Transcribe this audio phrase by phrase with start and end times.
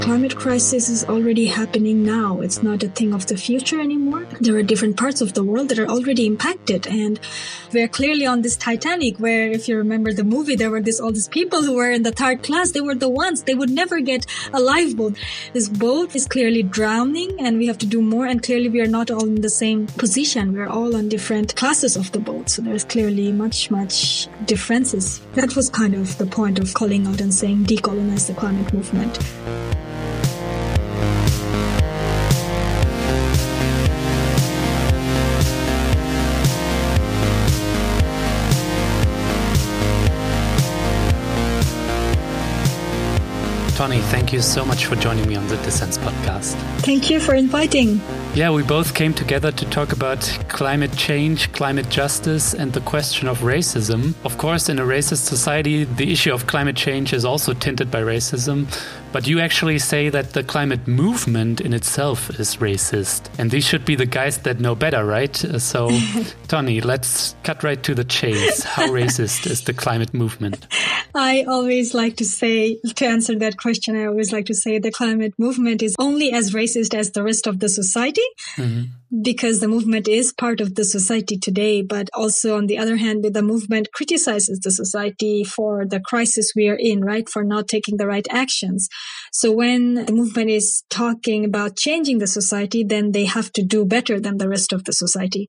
[0.00, 2.40] climate crisis is already happening now.
[2.40, 4.26] It's not a thing of the future anymore.
[4.40, 6.86] There are different parts of the world that are already impacted.
[6.86, 7.20] And
[7.72, 11.12] we're clearly on this Titanic where, if you remember the movie, there were this, all
[11.12, 12.72] these people who were in the third class.
[12.72, 13.42] They were the ones.
[13.42, 15.18] They would never get a lifeboat.
[15.52, 18.26] This boat is clearly drowning and we have to do more.
[18.26, 20.54] And clearly we are not all in the same position.
[20.54, 22.48] We're all on different classes of the boat.
[22.48, 25.20] So there's clearly much, much differences.
[25.34, 29.18] That was kind of the point of calling out and saying decolonize the climate movement.
[43.80, 46.52] Tonny, thank you so much for joining me on the Dissens podcast.
[46.82, 47.98] Thank you for inviting.
[48.32, 53.26] Yeah, we both came together to talk about climate change, climate justice, and the question
[53.26, 54.14] of racism.
[54.24, 58.02] Of course, in a racist society, the issue of climate change is also tinted by
[58.02, 58.68] racism.
[59.12, 63.28] But you actually say that the climate movement in itself is racist.
[63.38, 65.44] And these should be the guys that know better, right?
[65.44, 65.90] Uh, so,
[66.48, 68.62] Tonny, let's cut right to the chase.
[68.62, 70.68] How racist is the climate movement?
[71.16, 74.92] I always like to say, to answer that question, I always like to say the
[74.92, 78.19] climate movement is only as racist as the rest of the society.
[78.56, 78.82] Mm-hmm
[79.22, 83.24] because the movement is part of the society today, but also on the other hand,
[83.24, 87.28] the movement criticizes the society for the crisis we are in, right?
[87.28, 88.88] For not taking the right actions.
[89.32, 93.84] So when the movement is talking about changing the society, then they have to do
[93.84, 95.48] better than the rest of the society.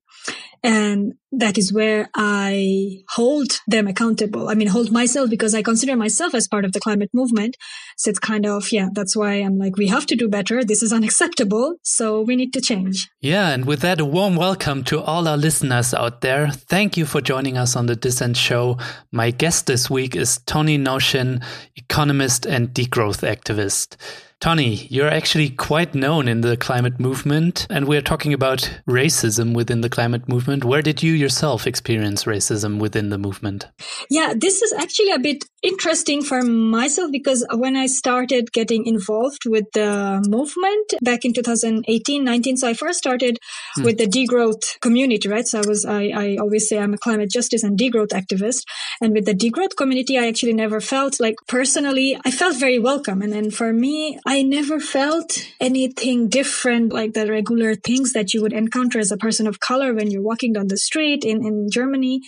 [0.63, 4.49] And that is where I hold them accountable.
[4.49, 7.55] I mean, hold myself because I consider myself as part of the climate movement.
[7.97, 10.63] So it's kind of, yeah, that's why I'm like, we have to do better.
[10.63, 11.77] This is unacceptable.
[11.83, 13.09] So we need to change.
[13.21, 13.49] Yeah.
[13.49, 16.51] And with that, a warm welcome to all our listeners out there.
[16.51, 18.77] Thank you for joining us on the Dissens Show.
[19.11, 21.43] My guest this week is Tonny Nowshin,
[21.75, 23.70] economist and degrowth activist.
[23.71, 23.97] ist.
[24.41, 29.81] Tonny, you're actually quite known in the climate movement, and we're talking about racism within
[29.81, 30.65] the climate movement.
[30.65, 33.67] Where did you yourself experience racism within the movement?
[34.09, 39.43] Yeah, this is actually a bit interesting for myself because when I started getting involved
[39.45, 43.37] with the movement back in 2018, 19, so I first started
[43.75, 43.83] hmm.
[43.83, 45.45] with the degrowth community, right?
[45.45, 48.63] So I was, I, I always say I'm a climate justice and degrowth activist.
[49.01, 53.21] And with the degrowth community, I actually never felt like personally, I felt very welcome.
[53.21, 58.41] And then for me, I never felt anything different like the regular things that you
[58.41, 61.67] would encounter as a person of color when you're walking down the street in, in
[61.69, 62.21] Germany.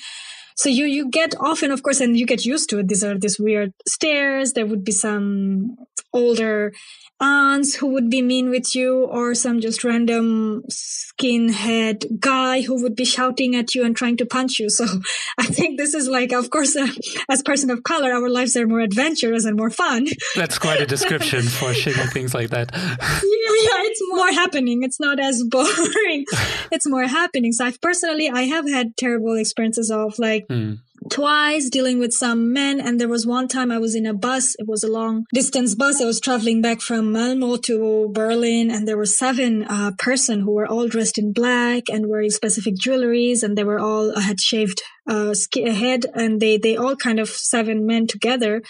[0.55, 2.87] So you, you get often, of course, and you get used to it.
[2.89, 4.53] These are these weird stairs.
[4.53, 5.77] There would be some
[6.11, 6.73] older
[7.19, 12.95] aunts who would be mean with you or some just random skinhead guy who would
[12.95, 14.69] be shouting at you and trying to punch you.
[14.69, 14.85] So
[15.37, 16.87] I think this is like, of course, uh,
[17.29, 20.07] as person of color, our lives are more adventurous and more fun.
[20.35, 22.71] That's quite a description for shitty things like that.
[22.73, 24.83] yeah, yeah, it's more happening.
[24.83, 26.25] It's not as boring.
[26.71, 27.51] it's more happening.
[27.51, 30.79] So I've personally, I have had terrible experiences of like, mm
[31.09, 32.79] twice dealing with some men.
[32.79, 34.55] And there was one time I was in a bus.
[34.59, 36.01] It was a long distance bus.
[36.01, 40.51] I was traveling back from Malmo to Berlin and there were seven uh, person who
[40.51, 44.39] were all dressed in black and wearing specific jewelries and they were all uh, had
[44.39, 48.61] shaved uh, head and they, they all kind of seven men together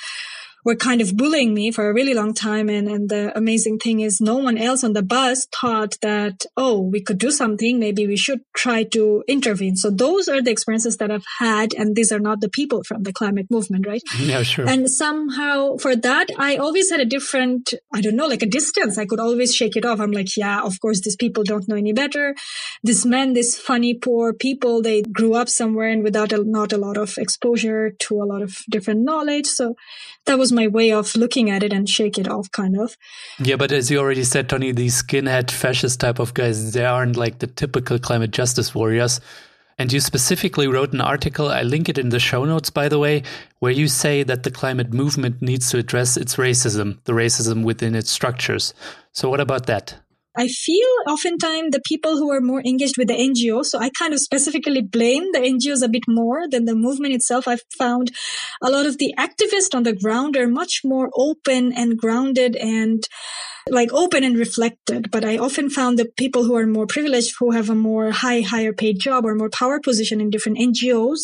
[0.63, 2.69] were kind of bullying me for a really long time.
[2.69, 6.79] And, and the amazing thing is no one else on the bus thought that, oh,
[6.79, 7.79] we could do something.
[7.79, 9.75] Maybe we should try to intervene.
[9.75, 11.73] So those are the experiences that I've had.
[11.73, 14.01] And these are not the people from the climate movement, right?
[14.23, 14.67] Yeah, sure.
[14.67, 18.97] And somehow for that, I always had a different, I don't know, like a distance.
[18.97, 19.99] I could always shake it off.
[19.99, 22.35] I'm like, yeah, of course, these people don't know any better.
[22.83, 26.77] This men, these funny, poor people, they grew up somewhere and without a, not a
[26.77, 29.45] lot of exposure to a lot of different knowledge.
[29.45, 29.75] So
[30.25, 32.95] that was my way of looking at it and shake it off, kind of.
[33.39, 37.17] Yeah, but as you already said, Tonny, these skinhead fascist type of guys, they aren't
[37.17, 39.19] like the typical climate justice warriors.
[39.77, 42.99] And you specifically wrote an article, I link it in the show notes, by the
[42.99, 43.23] way,
[43.59, 47.95] where you say that the climate movement needs to address its racism, the racism within
[47.95, 48.73] its structures.
[49.13, 49.95] So, what about that?
[50.35, 54.13] I feel oftentimes the people who are more engaged with the NGO, so I kind
[54.13, 57.47] of specifically blame the NGOs a bit more than the movement itself.
[57.47, 58.11] I've found
[58.61, 63.03] a lot of the activists on the ground are much more open and grounded and
[63.69, 65.11] like open and reflected.
[65.11, 68.41] But I often found the people who are more privileged, who have a more high,
[68.41, 71.21] higher paid job or more power position in different NGOs,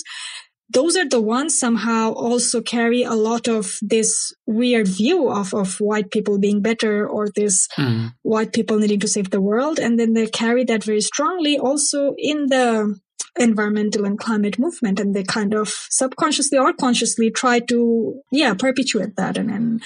[0.71, 5.79] those are the ones somehow also carry a lot of this weird view of, of
[5.79, 8.13] white people being better or this mm.
[8.21, 9.79] white people needing to save the world.
[9.79, 12.99] And then they carry that very strongly also in the
[13.39, 19.15] environmental and climate movement and they kind of subconsciously or consciously try to yeah perpetuate
[19.15, 19.81] that and, and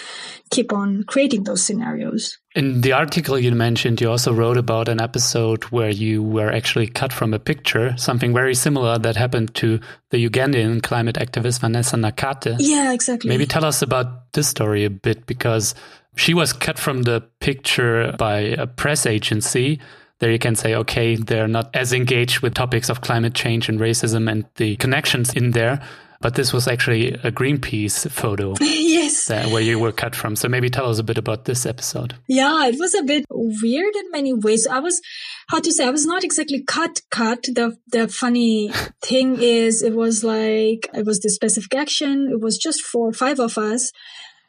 [0.50, 2.38] keep on creating those scenarios.
[2.56, 6.88] In the article you mentioned you also wrote about an episode where you were actually
[6.88, 9.80] cut from a picture something very similar that happened to
[10.10, 12.56] the ugandan climate activist vanessa nakate.
[12.60, 13.30] Yeah exactly.
[13.30, 15.76] Maybe tell us about this story a bit because
[16.16, 19.80] she was cut from the picture by a press agency
[20.20, 23.80] there you can say, okay, they're not as engaged with topics of climate change and
[23.80, 25.82] racism and the connections in there.
[26.22, 28.54] But this was actually a Greenpeace photo.
[28.62, 29.30] yes.
[29.30, 30.38] where you were cut from.
[30.38, 32.16] So maybe tell us a bit about this episode.
[32.30, 34.66] Yeah, it was a bit weird in many ways.
[34.66, 35.02] I was,
[35.50, 37.44] how to say, I was not exactly cut, cut.
[37.44, 38.72] The, the funny
[39.02, 42.30] thing is it was like, it was the specific action.
[42.32, 43.92] It was just for five of us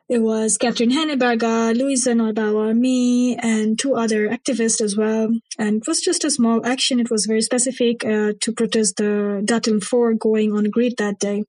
[0.06, 5.30] it was Kathrin Henneberger, Luisa Neubauer, me, and two other activists as well.
[5.58, 7.00] And it was just a small action.
[7.00, 11.44] It was very specific uh, to protest the Datteln 4 going on grid that day.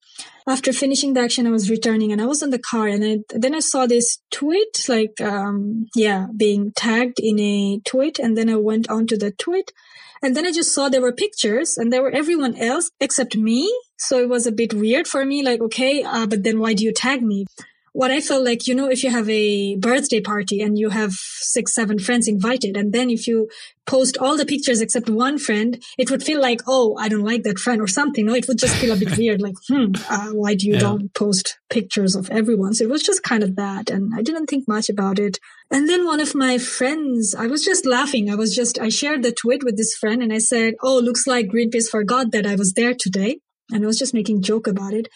[0.48, 3.18] After finishing the action, I was returning and I was in the car and I,
[3.30, 8.19] then I saw this tweet, like, um, yeah, being tagged in a tweet.
[8.19, 9.74] And then I went onto the tweet
[10.22, 13.69] and then I just saw there were pictures and there were everyone else except me.
[13.98, 16.86] So it was a bit weird for me, like, okay, uh, but then why do
[16.86, 17.46] you tag me?
[17.95, 21.13] What I felt like, you know, if you have a birthday party and you have
[21.13, 23.47] six, seven friends invited, and then if you
[23.86, 27.44] post all the pictures except one friend, it would feel like, oh, I don't like
[27.44, 28.25] that friend or something.
[28.25, 30.80] No, it would just feel a bit weird, like, hmm, uh, why do you yeah.
[30.80, 32.74] don't post pictures of everyone?
[32.74, 33.89] So it was just kind of that.
[33.89, 35.39] And I didn't think much about it.
[35.71, 38.30] And then one of my friends, I was just laughing.
[38.30, 41.25] I was just, I shared the tweet with this friend and I said, oh, looks
[41.25, 43.39] like Greenpeace forgot that I was there today.
[43.71, 45.07] And I was just making joke about it.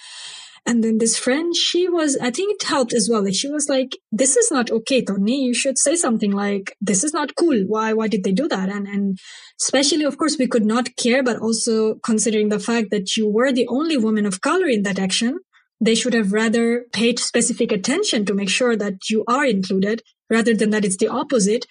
[0.66, 3.24] And then this friend, she was, I think it helped as well.
[3.24, 5.44] Like she was like, this is not okay, Tonny.
[5.44, 7.64] You should say something like, this is not cool.
[7.68, 8.70] Why, why did they do that?
[8.70, 9.18] And, and
[9.60, 13.52] especially, of course, we could not care, but also considering the fact that you were
[13.52, 15.40] the only woman of color in that action,
[15.82, 20.54] they should have rather paid specific attention to make sure that you are included rather
[20.54, 21.66] than that it's the opposite.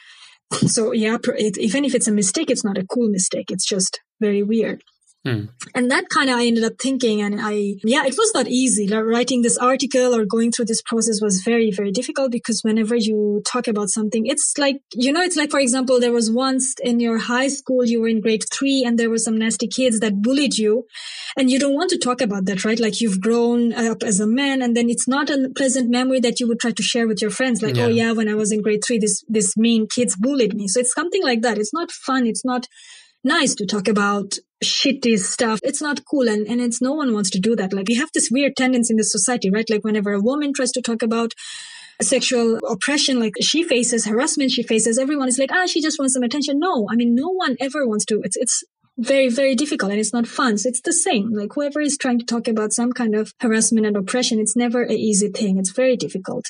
[0.67, 3.50] So yeah, it, even if it's a mistake, it's not a cool mistake.
[3.50, 4.82] It's just very weird.
[5.26, 5.49] Mm.
[5.75, 8.87] And that kind of I ended up thinking, and I, yeah, it was not easy.
[8.87, 12.94] Like writing this article or going through this process was very, very difficult because whenever
[12.94, 16.75] you talk about something, it's like, you know, it's like, for example, there was once
[16.82, 20.00] in your high school, you were in grade three and there were some nasty kids
[20.00, 20.87] that bullied you
[21.37, 22.79] and you don't want to talk about that, right?
[22.79, 26.38] Like you've grown up as a man and then it's not a pleasant memory that
[26.38, 27.61] you would try to share with your friends.
[27.61, 27.85] Like, oh, yeah.
[27.87, 30.69] oh yeah, when I was in grade three, this, this mean kids bullied me.
[30.69, 31.59] So it's something like that.
[31.59, 32.26] It's not fun.
[32.26, 32.69] It's not,
[33.25, 35.60] nice to talk about shitty stuff.
[35.62, 36.28] It's not cool.
[36.28, 37.72] And, and it's no one wants to do that.
[37.72, 39.69] Like we have this weird tendency in the society, right?
[39.69, 41.32] Like whenever a woman tries to talk about
[42.00, 46.14] sexual oppression, like she faces harassment, she faces, everyone is like, ah, she just wants
[46.14, 46.58] some attention.
[46.58, 48.20] No, I mean, no one ever wants to.
[48.25, 48.64] It's, it's,
[48.99, 50.58] very, very difficult and it's not fun.
[50.58, 51.32] So it's the same.
[51.32, 54.82] Like whoever is trying to talk about some kind of harassment and oppression, it's never
[54.82, 55.56] an easy thing.
[55.56, 56.46] It's very difficult.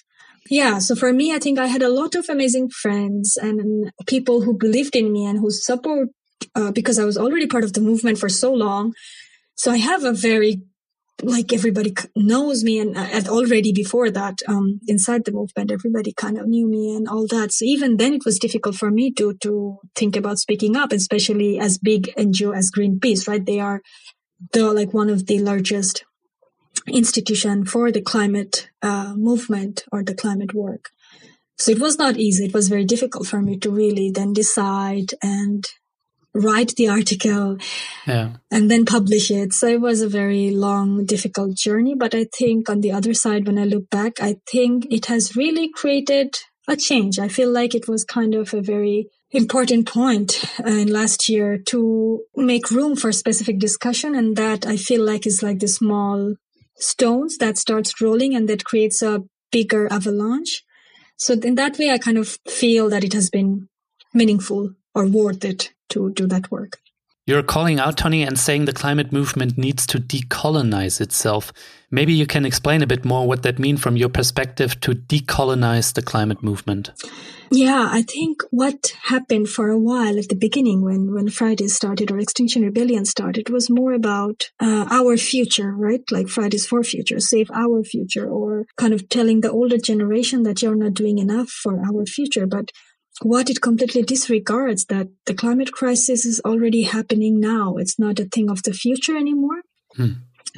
[0.50, 0.78] Yeah.
[0.78, 4.56] So for me, I think I had a lot of amazing friends and people who
[4.56, 6.08] believed in me and who support
[6.54, 8.94] uh, because I was already part of the movement for so long.
[9.54, 10.62] So I have a very
[11.22, 16.12] like everybody knows me and, uh, and already before that um, inside the movement everybody
[16.12, 17.50] kind of knew me and all that.
[17.52, 21.58] So even then it was difficult for me to to think about speaking up especially
[21.58, 23.44] as big ngo as greenpeace right?
[23.44, 23.82] They are
[24.52, 26.04] the like one of the largest
[26.86, 30.90] institution for the climate uh, movement or the climate work.
[31.58, 32.44] So it was not easy.
[32.44, 35.64] It was very difficult for me to really then decide and
[36.38, 37.58] write the article
[38.06, 38.30] yeah.
[38.50, 39.52] and then publish it.
[39.52, 41.94] So it was a very long, difficult journey.
[41.94, 45.36] But I think on the other side, when I look back, I think it has
[45.36, 46.36] really created
[46.68, 47.18] a change.
[47.18, 51.58] I feel like it was kind of a very important point uh, in last year
[51.58, 54.14] to make room for specific discussion.
[54.14, 56.34] And that I feel like is like the small
[56.76, 60.62] stones that starts rolling and that creates a bigger avalanche.
[61.16, 63.68] So in that way, I kind of feel that it has been
[64.14, 66.78] meaningful or worth it to do that work.
[67.28, 71.52] You're calling out, Tonny, and saying the climate movement needs to decolonize itself.
[71.90, 75.92] Maybe you can explain a bit more what that means from your perspective to decolonize
[75.92, 76.90] the climate movement.
[77.50, 82.10] Yeah, I think what happened for a while at the beginning when, when Fridays started
[82.10, 86.00] or Extinction Rebellion started was more about uh, our future, right?
[86.10, 90.62] Like Fridays for Future, save our future, or kind of telling the older generation that
[90.62, 92.46] you're not doing enough for our future.
[92.46, 92.70] But
[93.22, 97.76] what it completely disregards that the climate crisis is already happening now.
[97.76, 99.62] It's not a thing of the future anymore.
[99.96, 100.12] Hmm.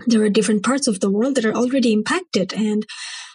[0.06, 2.52] There are different parts of the world that are already impacted.
[2.52, 2.86] And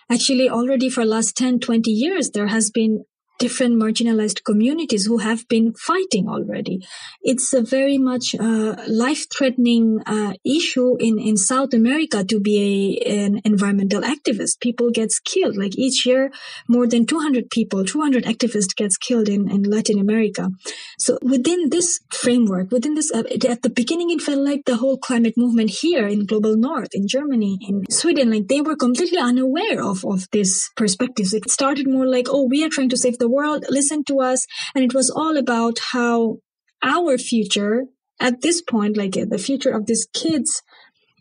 [0.10, 3.06] actually already for the last 10, 20 years, there has been
[3.38, 6.80] different marginalized communities who have been fighting already.
[7.22, 13.26] It's a very much uh, life-threatening uh, issue in, in South America to be a,
[13.26, 14.60] an environmental activist.
[14.60, 15.58] People gets killed.
[15.58, 16.32] Like each year,
[16.68, 20.50] more than 200 people, 200 activists gets killed in, in Latin America.
[20.98, 24.98] So within this framework, within this, uh, at the beginning, it felt like the whole
[24.98, 29.84] climate movement here in global north, in Germany, in Sweden, like they were completely unaware
[29.84, 31.34] of, of this perspectives.
[31.34, 33.66] It started more like, oh, we are trying to save the world.
[33.70, 34.46] listened to us.
[34.74, 36.38] And it was all about how
[36.84, 37.86] our future
[38.20, 40.62] at this point, like the future of these kids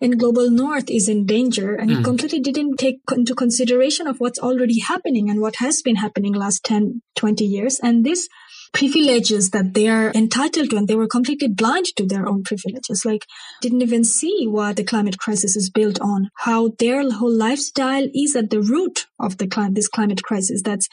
[0.01, 1.99] in global north is in danger and mm.
[2.01, 6.33] it completely didn't take into consideration of what's already happening and what has been happening
[6.33, 8.29] last 10 20 years and this
[8.73, 13.05] privileges that they are entitled to and they were completely blind to their own privileges
[13.05, 13.25] like
[13.63, 18.35] didn't even see what the climate crisis is built on how their whole lifestyle is
[18.35, 20.89] at the root of the climate this climate crisis that's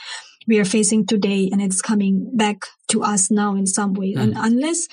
[0.48, 4.22] we are facing today and it's coming back to us now in some way mm.
[4.22, 4.88] and unless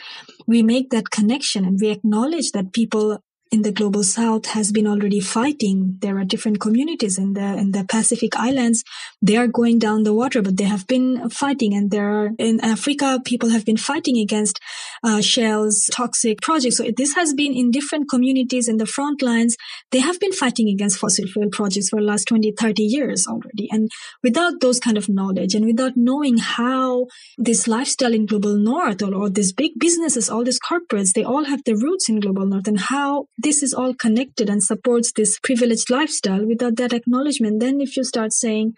[0.47, 4.87] we make that connection and we acknowledge that people in the global south has been
[4.87, 5.97] already fighting.
[6.01, 8.85] There are different communities in the in the Pacific Islands.
[9.23, 11.75] They are going down the water, but they have been fighting.
[11.75, 14.61] And there are in Africa, people have been fighting against
[15.03, 16.77] uh, shells, toxic projects.
[16.77, 19.57] So this has been in different communities in the front lines.
[19.91, 23.69] They have been fighting against fossil fuel projects for the last 20, 30 years already.
[23.71, 23.89] And
[24.23, 29.15] without those kind of knowledge and without knowing how this lifestyle in global north or,
[29.15, 32.69] or these big businesses, all these corporates, they all have their roots in global north
[32.69, 37.81] and how this is all connected and supports this privileged lifestyle without that acknowledgement, then
[37.81, 38.75] if you start saying,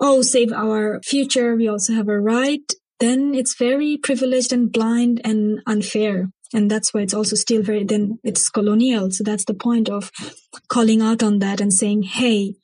[0.00, 5.20] oh, save our future, we also have a right, then it's very privileged and blind
[5.24, 6.28] and unfair.
[6.52, 9.10] And that's why it's also still very, then it's colonial.
[9.10, 10.10] So that's the point of
[10.68, 12.54] calling out on that and saying, hey,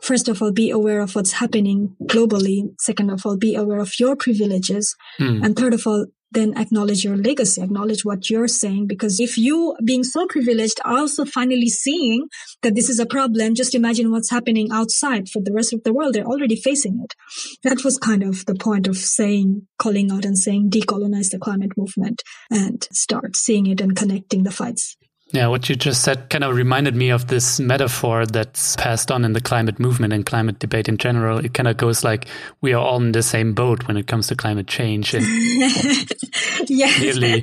[0.00, 2.74] first of all, be aware of what's happening globally.
[2.80, 4.94] Second of all, be aware of your privileges.
[5.20, 5.44] Mm.
[5.44, 8.86] And third of all, then acknowledge your legacy, acknowledge what you're saying.
[8.86, 12.28] Because if you being so privileged are also finally seeing
[12.62, 15.92] that this is a problem, just imagine what's happening outside for the rest of the
[15.92, 16.14] world.
[16.14, 17.14] They're already facing it.
[17.62, 21.72] That was kind of the point of saying, calling out and saying, decolonize the climate
[21.76, 24.96] movement and start seeing it and connecting the fights.
[25.34, 29.24] Yeah, what you just said kind of reminded me of this metaphor that's passed on
[29.24, 31.38] in the climate movement and climate debate in general.
[31.38, 32.28] It kind of goes like
[32.60, 35.26] we are all in the same boat when it comes to climate change, and
[36.68, 36.98] yes.
[36.98, 37.40] clearly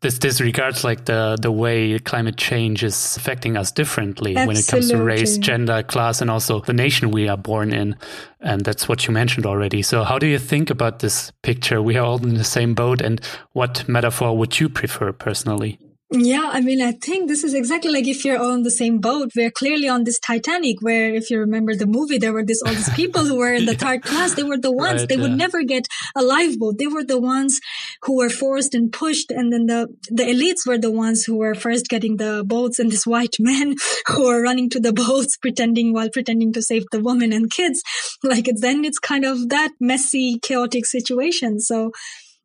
[0.00, 4.46] this disregards like the the way climate change is affecting us differently Absolutely.
[4.46, 7.94] when it comes to race, gender, class, and also the nation we are born in.
[8.40, 9.82] And that's what you mentioned already.
[9.82, 11.82] So, how do you think about this picture?
[11.82, 13.20] We are all in the same boat, and
[13.52, 15.78] what metaphor would you prefer personally?
[16.10, 18.98] Yeah, I mean, I think this is exactly like if you're all on the same
[18.98, 19.32] boat.
[19.34, 22.74] We're clearly on this Titanic, where if you remember the movie, there were this all
[22.74, 23.78] these people who were in the yeah.
[23.78, 24.34] third class.
[24.34, 25.22] They were the ones right, they yeah.
[25.22, 26.76] would never get a lifeboat.
[26.78, 27.58] They were the ones
[28.02, 31.54] who were forced and pushed, and then the the elites were the ones who were
[31.54, 33.74] first getting the boats, and this white men
[34.06, 37.82] who were running to the boats, pretending while pretending to save the women and kids.
[38.22, 41.60] Like it's then it's kind of that messy, chaotic situation.
[41.60, 41.90] So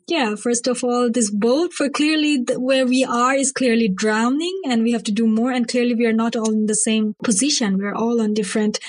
[0.10, 4.84] yeah, first of all, this boat for clearly where we are is clearly drowning and
[4.84, 5.52] we have to do more.
[5.52, 7.78] And clearly we are not all in the same position.
[7.78, 8.80] We're all on different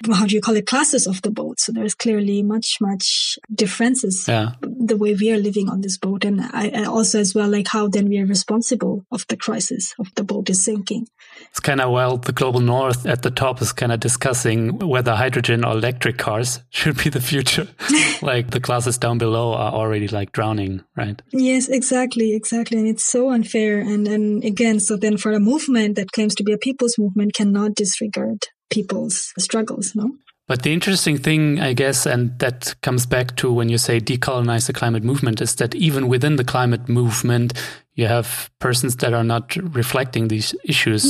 [0.12, 1.60] how do you call it classes of the boat.
[1.60, 4.52] So there's clearly much much differences yeah.
[4.60, 6.24] the way we are living on this boat.
[6.24, 10.14] And I, also as well like how then we are responsible of the crisis of
[10.14, 11.08] the boat is sinking.
[11.50, 15.14] It's kind of well the global north at the top is kind of discussing whether
[15.14, 17.68] hydrogen or electric cars should be the future.
[18.22, 21.20] Like the classes down below are already like drowning right?
[21.32, 22.78] Yes exactly exactly.
[22.78, 23.80] And it's so unfair.
[23.80, 27.34] And and again so then for a movement that claims to be a people's movement
[27.34, 30.10] cannot disregard people's struggles, no?
[30.48, 34.68] But the interesting thing, I guess, and that comes back to when you say decolonize
[34.68, 37.52] the climate movement, is that even within the climate movement,
[37.94, 41.04] you have persons that are not reflecting these issues.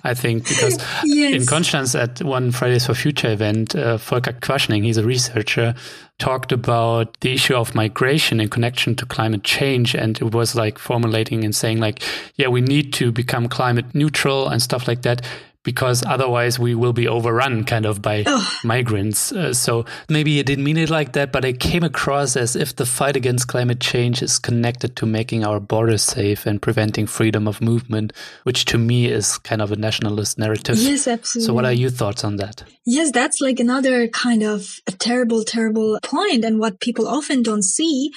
[0.04, 1.34] I think because yes.
[1.34, 5.74] in Konstanz at one Fridays for Future event, uh, Volker Quaschning, he's a researcher,
[6.18, 10.78] talked about the issue of migration in connection to climate change, and it was like
[10.78, 12.02] formulating and saying like,
[12.34, 15.22] yeah, we need to become climate neutral and stuff like that
[15.62, 18.52] because otherwise we will be overrun kind of by Ugh.
[18.64, 19.32] migrants.
[19.32, 22.74] Uh, so maybe you didn't mean it like that, but it came across as if
[22.76, 27.46] the fight against climate change is connected to making our borders safe and preventing freedom
[27.46, 30.76] of movement, which to me is kind of a nationalist narrative.
[30.78, 31.46] Yes, absolutely.
[31.46, 32.64] So what are your thoughts on that?
[32.84, 37.62] Yes, that's like another kind of a terrible, terrible point and what people often don't
[37.62, 38.10] see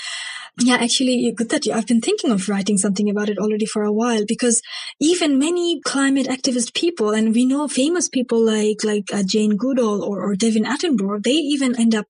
[0.59, 3.83] yeah, actually, good that you, I've been thinking of writing something about it already for
[3.83, 4.61] a while because
[5.01, 10.03] even many climate activist people, and we know famous people like like uh, Jane Goodall
[10.03, 12.07] or, or David Attenborough, they even end up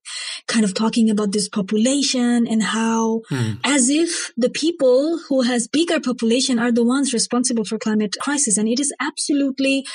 [0.47, 3.53] kind of talking about this population and how hmm.
[3.63, 8.57] as if the people who has bigger population are the ones responsible for climate crisis.
[8.57, 9.85] And it is absolutely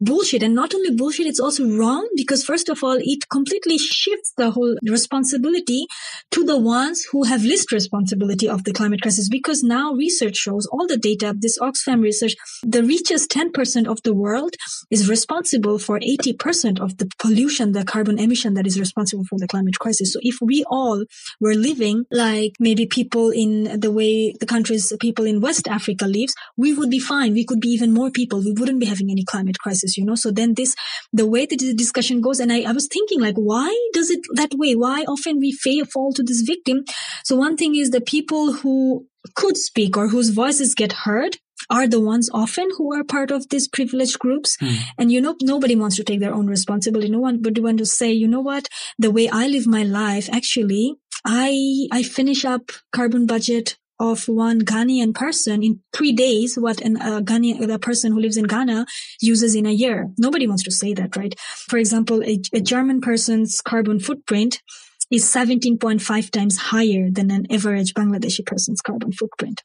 [0.00, 4.32] bullshit and not only bullshit, it's also wrong because first of all, it completely shifts
[4.36, 5.86] the whole responsibility
[6.30, 10.66] to the ones who have least responsibility of the climate crisis because now research shows
[10.66, 14.54] all the data, this Oxfam research, the richest 10% of the world
[14.90, 19.48] is responsible for 80% of the pollution, the carbon emission that is responsible for the
[19.48, 20.12] climate crisis.
[20.12, 21.04] So if we all
[21.40, 26.34] were living like maybe people in the way the countries, people in West Africa lives,
[26.56, 27.32] we would be fine.
[27.32, 28.40] We could be even more people.
[28.40, 30.74] We wouldn't be having any climate crisis you know so then this
[31.12, 34.20] the way that the discussion goes and I, I was thinking like why does it
[34.34, 36.84] that way why often we fail, fall to this victim
[37.24, 41.36] so one thing is the people who could speak or whose voices get heard
[41.68, 44.56] are the ones often who are part of these privileged groups.
[44.56, 44.76] Mm.
[44.98, 47.10] And you know, nobody wants to take their own responsibility.
[47.10, 48.68] No one would want to say, you know what?
[48.98, 50.94] The way I live my life, actually,
[51.24, 56.96] I, I finish up carbon budget of one Ghanaian person in three days what an,
[56.96, 58.86] uh, a Ghanaian, a person who lives in Ghana
[59.20, 60.08] uses in a year.
[60.18, 61.38] Nobody wants to say that, right?
[61.68, 64.62] For example, a, a German person's carbon footprint
[65.10, 69.62] is 17.5 times higher than an average Bangladeshi person's carbon footprint.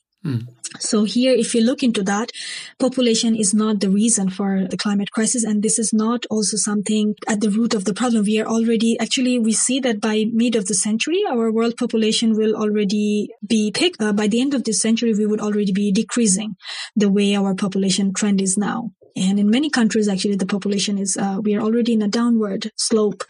[0.79, 2.31] So here, if you look into that,
[2.79, 5.43] population is not the reason for the climate crisis.
[5.43, 8.25] And this is not also something at the root of the problem.
[8.25, 12.35] We are already, actually, we see that by mid of the century, our world population
[12.35, 14.01] will already be picked.
[14.01, 16.55] Uh, by the end of this century, we would already be decreasing
[16.95, 18.91] the way our population trend is now.
[19.15, 22.71] And in many countries, actually, the population is, uh, we are already in a downward
[22.75, 23.23] slope.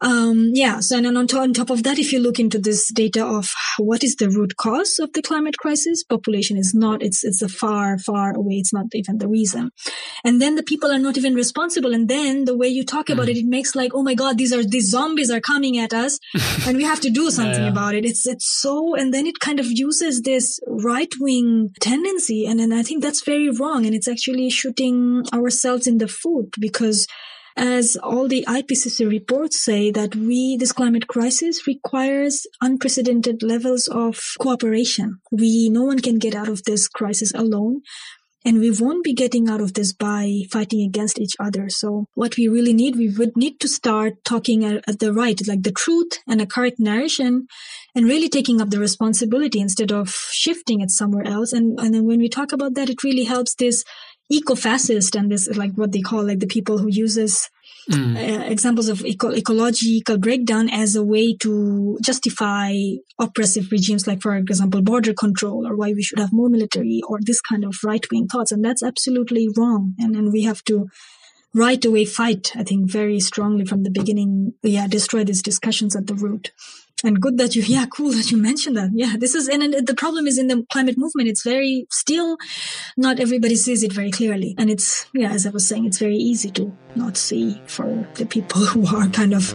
[0.00, 0.80] Um, yeah.
[0.80, 3.52] So, and on, to- on top of that, if you look into this data of
[3.78, 7.48] what is the root cause of the climate crisis, population is not, it's, it's a
[7.48, 8.54] far, far away.
[8.54, 9.70] It's not even the reason.
[10.24, 11.94] And then the people are not even responsible.
[11.94, 13.30] And then the way you talk about mm.
[13.30, 16.18] it, it makes like, oh my God, these are, these zombies are coming at us
[16.66, 17.70] and we have to do something yeah.
[17.70, 18.04] about it.
[18.04, 22.46] It's, it's so, and then it kind of uses this right wing tendency.
[22.46, 23.84] And then I think that's very wrong.
[23.84, 27.06] And it's actually shooting ourselves in the foot because
[27.58, 34.20] as all the IPCC reports say that we, this climate crisis requires unprecedented levels of
[34.38, 35.18] cooperation.
[35.32, 37.82] We, no one can get out of this crisis alone.
[38.44, 41.68] And we won't be getting out of this by fighting against each other.
[41.68, 45.38] So what we really need, we would need to start talking at, at the right,
[45.48, 47.48] like the truth and a correct narration
[47.96, 51.52] and really taking up the responsibility instead of shifting it somewhere else.
[51.52, 53.82] And, and then when we talk about that, it really helps this
[54.30, 57.48] eco-fascist and this like what they call like the people who uses
[57.90, 58.16] mm.
[58.16, 62.74] uh, examples of eco- ecological breakdown as a way to justify
[63.18, 67.18] oppressive regimes like for example border control or why we should have more military or
[67.22, 68.52] this kind of right-wing thoughts.
[68.52, 69.94] And that's absolutely wrong.
[69.98, 70.88] And and we have to
[71.54, 74.52] right away fight i think very strongly from the beginning.
[74.62, 76.52] Yeah destroy these discussions at the root
[77.04, 78.90] and good that you yeah cool that you mentioned that.
[78.92, 82.36] Yeah this is and, and the problem is in the climate movement it's very still
[82.96, 84.54] not everybody sees it very clearly.
[84.58, 88.26] And it's yeah as i was saying it's very easy to not see for the
[88.26, 89.54] people who are kind of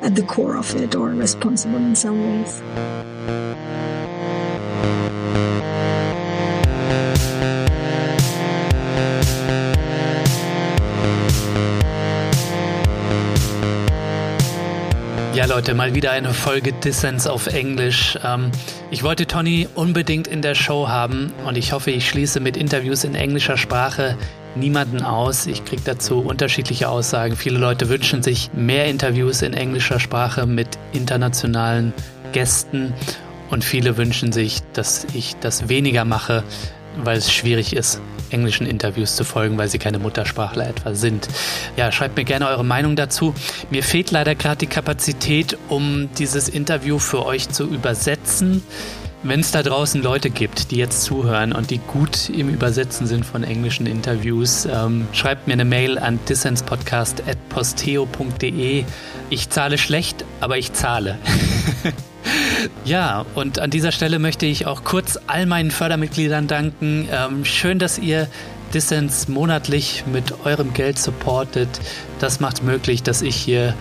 [0.00, 3.83] at the core of it or responsible in some ways
[15.54, 18.18] Leute, mal wieder eine Folge Dissens auf Englisch.
[18.24, 18.50] Ähm,
[18.90, 23.04] ich wollte Tony unbedingt in der Show haben und ich hoffe, ich schließe mit Interviews
[23.04, 24.18] in englischer Sprache
[24.56, 25.46] niemanden aus.
[25.46, 27.36] Ich kriege dazu unterschiedliche Aussagen.
[27.36, 31.92] Viele Leute wünschen sich mehr Interviews in englischer Sprache mit internationalen
[32.32, 32.92] Gästen
[33.48, 36.42] und viele wünschen sich, dass ich das weniger mache,
[36.96, 41.28] weil es schwierig ist, englischen Interviews zu folgen, weil sie keine Muttersprachler etwa sind.
[41.76, 43.34] Ja, schreibt mir gerne eure Meinung dazu.
[43.70, 48.62] Mir fehlt leider gerade die Kapazität, um dieses Interview für euch zu übersetzen.
[49.22, 53.24] Wenn es da draußen Leute gibt, die jetzt zuhören und die gut im Übersetzen sind
[53.24, 58.84] von englischen Interviews, ähm, schreibt mir eine Mail an dissenspodcast.posteo.de.
[59.30, 61.16] Ich zahle schlecht, aber ich zahle.
[62.84, 67.08] Ja, und an dieser Stelle möchte ich auch kurz all meinen Fördermitgliedern danken.
[67.10, 68.28] Ähm, schön, dass ihr
[68.72, 71.68] Dissens monatlich mit eurem Geld supportet.
[72.18, 73.74] Das macht möglich, dass ich hier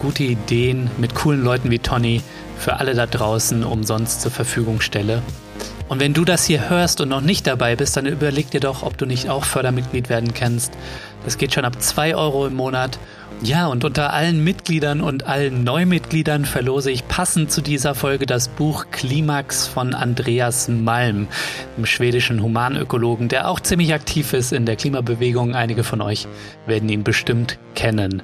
[0.00, 2.22] gute Ideen mit coolen Leuten wie Tony
[2.58, 5.22] für alle da draußen umsonst zur Verfügung stelle.
[5.88, 8.82] Und wenn du das hier hörst und noch nicht dabei bist, dann überleg dir doch,
[8.82, 10.72] ob du nicht auch Fördermitglied werden kannst.
[11.24, 12.98] Das geht schon ab 2 Euro im Monat
[13.42, 18.48] ja, und unter allen Mitgliedern und allen Neumitgliedern verlose ich passend zu dieser Folge das
[18.48, 21.28] Buch Klimax von Andreas Malm,
[21.76, 25.54] einem schwedischen Humanökologen, der auch ziemlich aktiv ist in der Klimabewegung.
[25.54, 26.26] Einige von euch
[26.66, 28.22] werden ihn bestimmt kennen.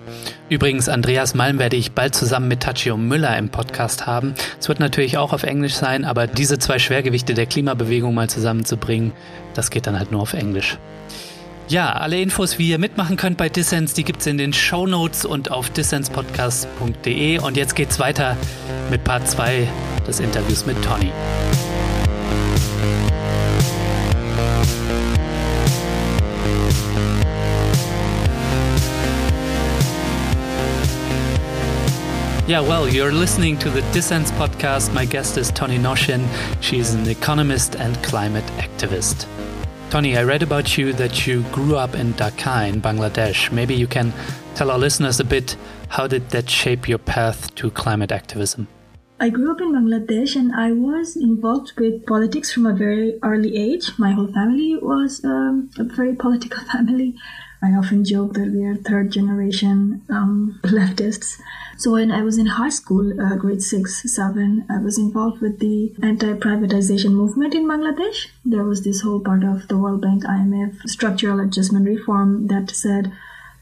[0.49, 4.35] Übrigens, Andreas Malm werde ich bald zusammen mit Tachio Müller im Podcast haben.
[4.59, 9.13] Es wird natürlich auch auf Englisch sein, aber diese zwei Schwergewichte der Klimabewegung mal zusammenzubringen,
[9.55, 10.79] das geht dann halt nur auf Englisch.
[11.73, 14.87] Ja, alle Infos, wie ihr mitmachen könnt bei Dissens, die gibt es in den Show
[14.87, 17.39] Notes und auf dissenspodcast.de.
[17.39, 18.37] Und jetzt geht's weiter
[18.91, 19.67] mit Part 2
[20.07, 21.11] des Interviews mit Tony.
[32.47, 34.93] Yeah, well, you're listening to the Dissens podcast.
[34.93, 36.29] My guest is Tony Noshin.
[36.61, 39.27] She's an economist and climate activist.
[39.93, 43.53] Tonny, I read about you that you grew up in Dhaka in Bangladesh.
[43.53, 44.11] Maybe you can
[44.55, 45.55] tell our listeners a bit
[45.89, 48.69] how did that shape your path to climate activism?
[49.21, 53.55] I grew up in Bangladesh and I was involved with politics from a very early
[53.55, 53.91] age.
[53.99, 57.15] My whole family was um, a very political family.
[57.63, 61.39] I often joke that we are third generation um, leftists.
[61.83, 65.59] So when I was in high school, uh, grade six, seven, I was involved with
[65.59, 68.29] the anti-privatization movement in Bangladesh.
[68.45, 73.11] There was this whole part of the World Bank, IMF structural adjustment reform that said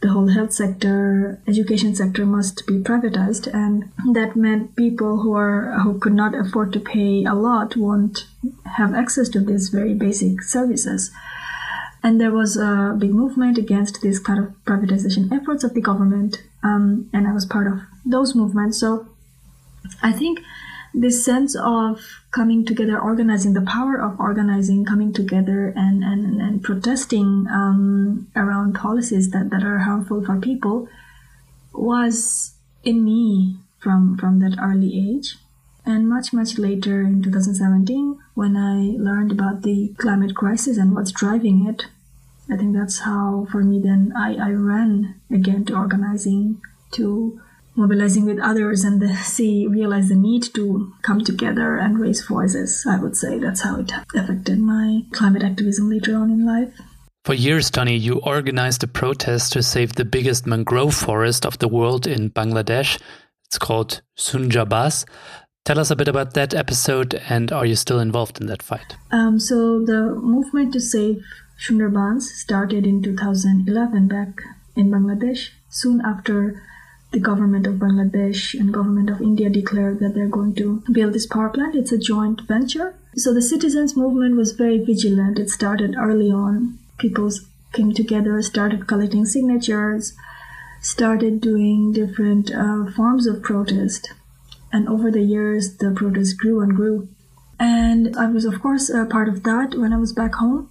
[0.03, 5.81] the whole health sector, education sector must be privatized, and that meant people who are
[5.81, 8.27] who could not afford to pay a lot won't
[8.77, 11.11] have access to these very basic services.
[12.03, 16.43] And there was a big movement against these kind of privatization efforts of the government,
[16.63, 17.81] um, and I was part of
[18.11, 18.81] those movements.
[18.81, 19.09] So
[20.03, 20.41] I think
[20.93, 26.63] this sense of coming together, organizing, the power of organizing, coming together and, and, and
[26.63, 30.89] protesting um, around policies that, that are harmful for people
[31.73, 35.37] was in me from, from that early age.
[35.87, 41.13] And much, much later in 2017, when I learned about the climate crisis and what's
[41.13, 41.87] driving it,
[42.51, 46.61] I think that's how, for me, then I, I ran again to organizing,
[46.93, 47.41] to
[47.75, 52.85] mobilizing with others and the, see realize the need to come together and raise voices
[52.89, 56.75] i would say that's how it affected my climate activism later on in life
[57.23, 61.69] for years, Tonny, you organized a protest to save the biggest mangrove forest of the
[61.69, 62.99] world in Bangladesh.
[63.45, 65.05] It's called Sundarbans.
[65.67, 68.97] Tell us a bit about that episode and are you still involved in that fight?
[69.11, 71.23] Um, so, the movement to save
[71.61, 74.41] Sundarbans started in 2011 back
[74.75, 76.63] in Bangladesh, soon after
[77.11, 81.27] the government of Bangladesh and government of India declared that they're going to build this
[81.27, 81.75] power plant.
[81.75, 82.95] It's a joint venture.
[83.17, 85.39] So the citizens movement was very vigilant.
[85.39, 86.79] It started early on.
[86.99, 87.31] People
[87.73, 90.15] came together, started collecting signatures,
[90.81, 94.13] started doing different uh, forms of protest.
[94.73, 97.09] And over the years, the protest grew and grew.
[97.59, 100.71] And I was, of course, a part of that when I was back home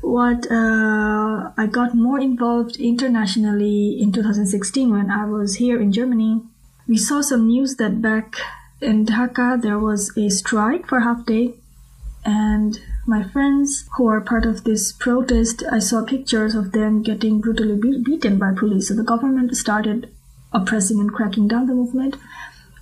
[0.00, 6.42] what uh, I got more involved internationally in 2016 when I was here in Germany.
[6.88, 8.36] We saw some news that back
[8.80, 11.54] in Dhaka there was a strike for half day,
[12.24, 17.40] and my friends who are part of this protest, I saw pictures of them getting
[17.40, 18.88] brutally be- beaten by police.
[18.88, 20.10] So the government started
[20.52, 22.16] oppressing and cracking down the movement.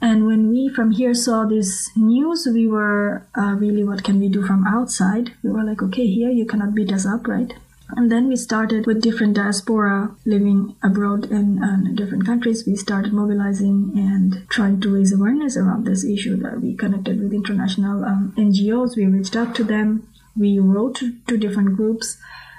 [0.00, 4.28] And when we from here saw this news, we were uh, really, what can we
[4.28, 5.32] do from outside?
[5.42, 7.52] We were like, okay, here you cannot beat us up, right?
[7.90, 12.66] And then we started with different diaspora living abroad in uh, different countries.
[12.66, 16.36] We started mobilizing and trying to raise awareness around this issue.
[16.36, 18.94] That we connected with international um, NGOs.
[18.94, 20.06] We reached out to them.
[20.36, 22.18] We wrote to, to different groups.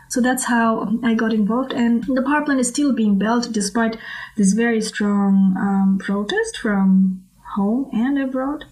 [0.09, 1.71] So that's how I got involved.
[1.73, 3.97] And the power plant is still being built despite
[4.35, 7.23] this very strong um, protest from
[7.55, 8.65] home and abroad.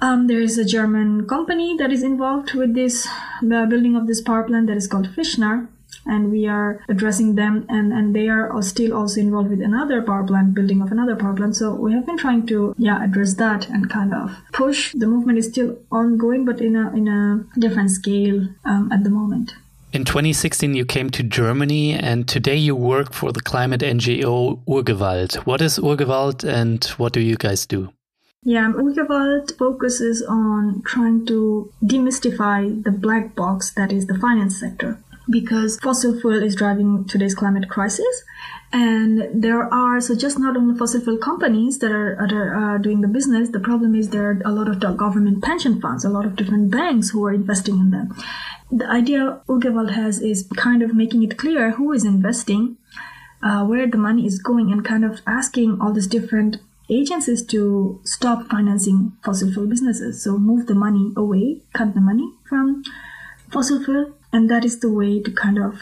[0.00, 3.08] Um, there is a German company that is involved with this
[3.40, 5.68] the building of this power plant that is called Fichtner,
[6.04, 10.24] and we are addressing them, and, and they are still also involved with another power
[10.24, 11.56] plant, building of another power plant.
[11.56, 14.92] So we have been trying to yeah address that and kind of push.
[14.92, 19.10] The movement is still ongoing, but in a in a different scale um, at the
[19.10, 19.54] moment.
[19.96, 25.36] In 2016, you came to Germany, and today you work for the climate NGO Urgewald.
[25.46, 27.94] What is Urgewald, and what do you guys do?
[28.42, 34.98] Yeah, Urgewald focuses on trying to demystify the black box that is the finance sector.
[35.28, 38.22] because fossil fuel is driving today's climate crisis.
[38.72, 43.00] And there are, so just not only fossil fuel companies that are, are uh, doing
[43.00, 46.26] the business, the problem is there are a lot of government pension funds, a lot
[46.26, 48.14] of different banks who are investing in them.
[48.70, 52.76] The idea Urgewald has is kind of making it clear who is investing,
[53.42, 56.56] uh, where the money is going, and kind of asking all these different
[56.90, 60.22] agencies to stop financing fossil fuel businesses.
[60.22, 62.82] So move the money away, cut the money from
[63.50, 65.80] fossil fuel, and that is the way to kind of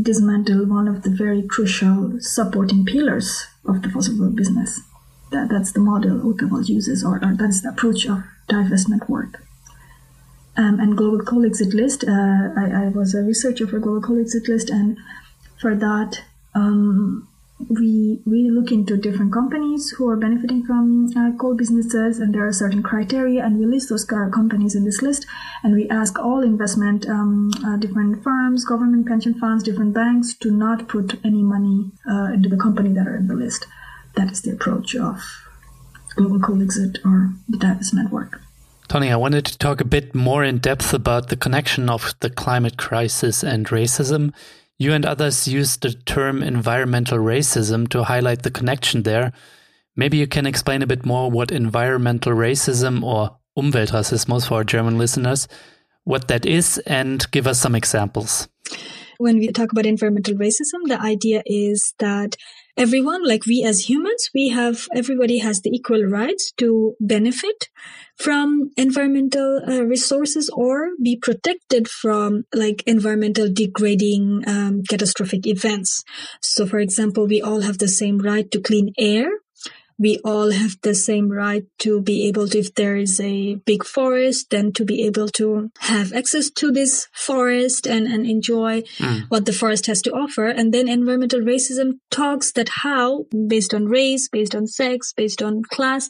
[0.00, 4.80] dismantle one of the very crucial supporting pillars of the fossil fuel business.
[5.30, 9.42] That, that's the model Urgewald uses, or, or, that's the approach of divestment work.
[10.56, 14.20] Um, and Global Coal Exit List, uh, I, I, was a researcher for Global Coal
[14.20, 14.96] Exit List, and
[15.60, 16.22] for that,
[16.54, 17.27] um,
[17.68, 22.46] we we look into different companies who are benefiting from uh, coal businesses, and there
[22.46, 25.26] are certain criteria, and we list those companies in this list,
[25.62, 30.50] and we ask all investment, um, uh, different firms, government pension funds, different banks, to
[30.50, 33.66] not put any money uh, into the company that are in the list.
[34.14, 35.20] That is the approach of
[36.16, 38.40] global coal exit or the divestment work.
[38.88, 42.30] Tonny, I wanted to talk a bit more in depth about the connection of the
[42.30, 44.32] climate crisis and racism.
[44.78, 49.32] You and others used the term environmental racism to highlight the connection there.
[49.96, 54.96] Maybe you can explain a bit more what environmental racism or Umweltrassismus for our German
[54.96, 55.48] listeners,
[56.04, 58.48] what that is, and give us some examples.
[59.18, 62.36] When we talk about environmental racism, the idea is that
[62.78, 67.68] everyone, like we as humans, we have, everybody has the equal rights to benefit
[68.16, 76.02] from environmental uh, resources or be protected from like environmental degrading um, catastrophic events.
[76.40, 79.28] So, for example, we all have the same right to clean air
[79.98, 83.84] we all have the same right to be able to, if there is a big
[83.84, 89.24] forest, then to be able to have access to this forest and, and enjoy mm.
[89.28, 90.46] what the forest has to offer.
[90.46, 95.62] And then environmental racism talks that how, based on race, based on sex, based on
[95.64, 96.08] class,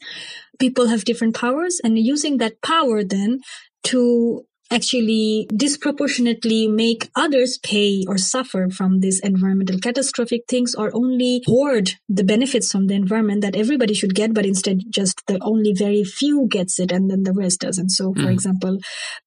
[0.59, 3.41] people have different powers and using that power then
[3.85, 11.43] to actually disproportionately make others pay or suffer from these environmental catastrophic things or only
[11.47, 15.73] hoard the benefits from the environment that everybody should get, but instead just the only
[15.73, 17.91] very few gets it and then the rest doesn't.
[17.91, 18.33] So, for mm.
[18.33, 18.79] example,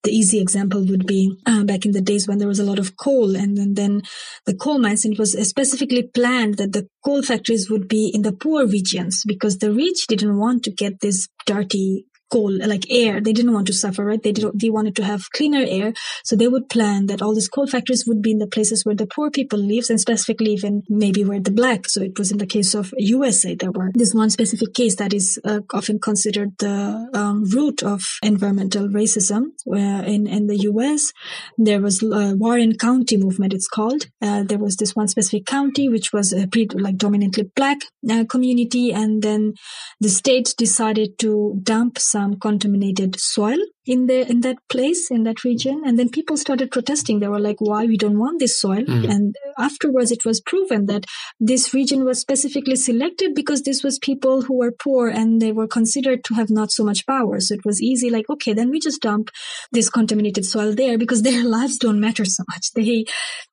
[0.04, 2.80] the easy example would be uh, back in the days when there was a lot
[2.80, 4.02] of coal and then, then
[4.46, 8.22] the coal mines, and it was specifically planned that the coal factories would be in
[8.22, 13.22] the poor regions because the rich didn't want to get this dirty coal, like air.
[13.22, 14.22] They didn't want to suffer, right?
[14.22, 15.94] They did, they wanted to have cleaner air.
[16.24, 18.96] So they would plan that all these coal factories would be in the places where
[18.96, 21.88] the poor people lives and specifically even maybe where the black.
[21.88, 23.56] So it was in the case of USA.
[23.56, 28.02] There were this one specific case that is uh, often considered the um, root of
[28.24, 31.12] environmental racism where in, in the US.
[31.58, 34.08] There was uh, Warren County movement, it's called.
[34.22, 38.24] Uh, there was this one specific county, which was a pretty like dominantly black uh,
[38.30, 38.92] community.
[38.92, 39.54] And then
[40.00, 45.24] the state decided to dump some some contaminated soil in the in that place in
[45.24, 45.82] that region.
[45.86, 47.20] And then people started protesting.
[47.20, 48.84] They were like why we don't want this soil?
[48.92, 49.10] Mm.
[49.14, 51.06] and afterwards it was proven that
[51.40, 55.68] this region was specifically selected because this was people who were poor and they were
[55.68, 57.40] considered to have not so much power.
[57.40, 59.30] So it was easy like okay then we just dump
[59.72, 62.72] this contaminated soil there because their lives don't matter so much.
[62.76, 63.06] They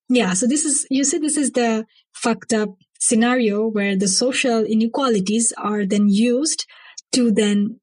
[0.08, 1.70] yeah so this is you see this is the
[2.12, 6.66] fucked up scenario where the social inequalities are then used
[7.12, 7.78] to then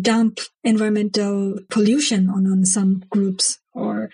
[0.00, 4.10] dump environmental pollution on, on some groups or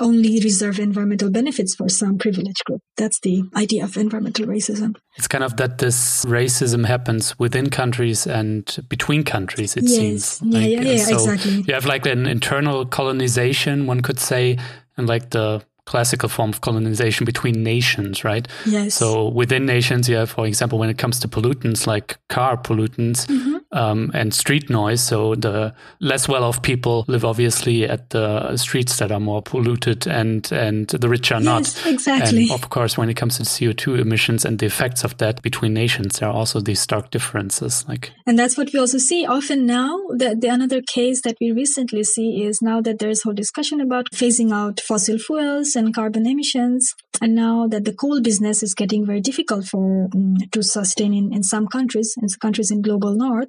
[0.00, 2.80] only reserve environmental benefits for some privileged group.
[2.96, 4.96] That's the idea of environmental racism.
[5.16, 9.94] It's kind of that this racism happens within countries and between countries, it yes.
[9.94, 10.42] seems.
[10.42, 11.64] Yeah, like, yeah, yeah, so exactly.
[11.66, 14.58] You have like an internal colonization, one could say,
[14.96, 18.46] and like the classical form of colonization between nations, right?
[18.66, 18.94] Yes.
[18.94, 23.26] So within nations, you have, for example, when it comes to pollutants like car pollutants
[23.26, 23.57] mm-hmm.
[23.72, 25.02] Um, and street noise.
[25.02, 30.50] So the less well-off people live obviously at the streets that are more polluted, and
[30.52, 31.86] and the rich are yes, not.
[31.92, 32.42] Exactly.
[32.42, 35.42] And of course, when it comes to CO two emissions and the effects of that
[35.42, 37.84] between nations, there are also these stark differences.
[37.88, 39.98] Like, and that's what we also see often now.
[40.10, 44.06] The, the another case that we recently see is now that there's whole discussion about
[44.12, 46.94] phasing out fossil fuels and carbon emissions.
[47.20, 51.32] And now that the coal business is getting very difficult for um, to sustain in,
[51.32, 53.48] in some countries, in countries in global north,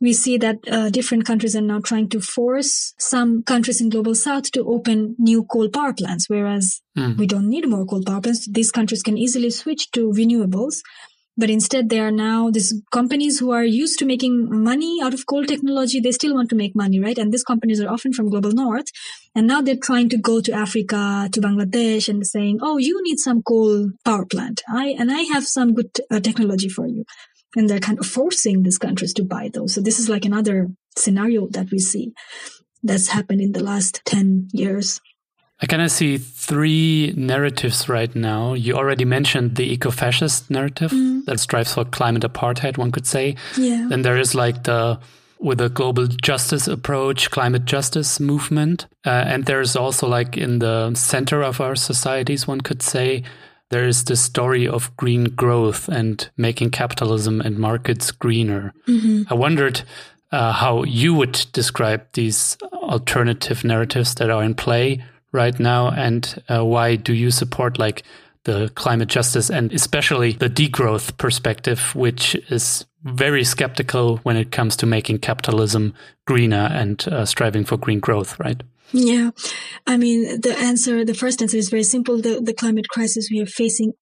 [0.00, 4.14] we see that uh, different countries are now trying to force some countries in global
[4.14, 7.16] south to open new coal power plants, whereas mm.
[7.18, 8.48] we don't need more coal power plants.
[8.48, 10.82] These countries can easily switch to renewables
[11.38, 15.24] but instead they are now these companies who are used to making money out of
[15.26, 16.00] coal technology.
[16.00, 17.16] They still want to make money, right?
[17.16, 18.86] And these companies are often from global north.
[19.36, 23.20] And now they're trying to go to Africa, to Bangladesh and saying, Oh, you need
[23.20, 24.62] some coal power plant.
[24.68, 27.04] I, and I have some good uh, technology for you.
[27.56, 29.74] And they're kind of forcing these countries to buy those.
[29.74, 32.12] So this is like another scenario that we see
[32.82, 35.00] that's happened in the last 10 years.
[35.60, 38.54] I kind of see three narratives right now.
[38.54, 41.24] You already mentioned the eco fascist narrative mm.
[41.24, 43.34] that strives for climate apartheid, one could say.
[43.56, 43.86] Yeah.
[43.88, 45.00] Then there is like the
[45.40, 48.86] with a global justice approach, climate justice movement.
[49.06, 53.22] Uh, and there's also like in the center of our societies, one could say,
[53.70, 58.72] there is the story of green growth and making capitalism and markets greener.
[58.86, 59.32] Mm-hmm.
[59.32, 59.82] I wondered
[60.32, 66.42] uh, how you would describe these alternative narratives that are in play right now, and
[66.48, 68.02] uh, why do you support like
[68.44, 74.76] the climate justice and especially the degrowth perspective, which is very skeptical when it comes
[74.76, 75.94] to making capitalism
[76.26, 78.62] greener and uh, striving for green growth, right?
[78.92, 79.30] Yeah.
[79.86, 82.20] I mean, the answer, the first answer is very simple.
[82.20, 83.92] The, the climate crisis we are facing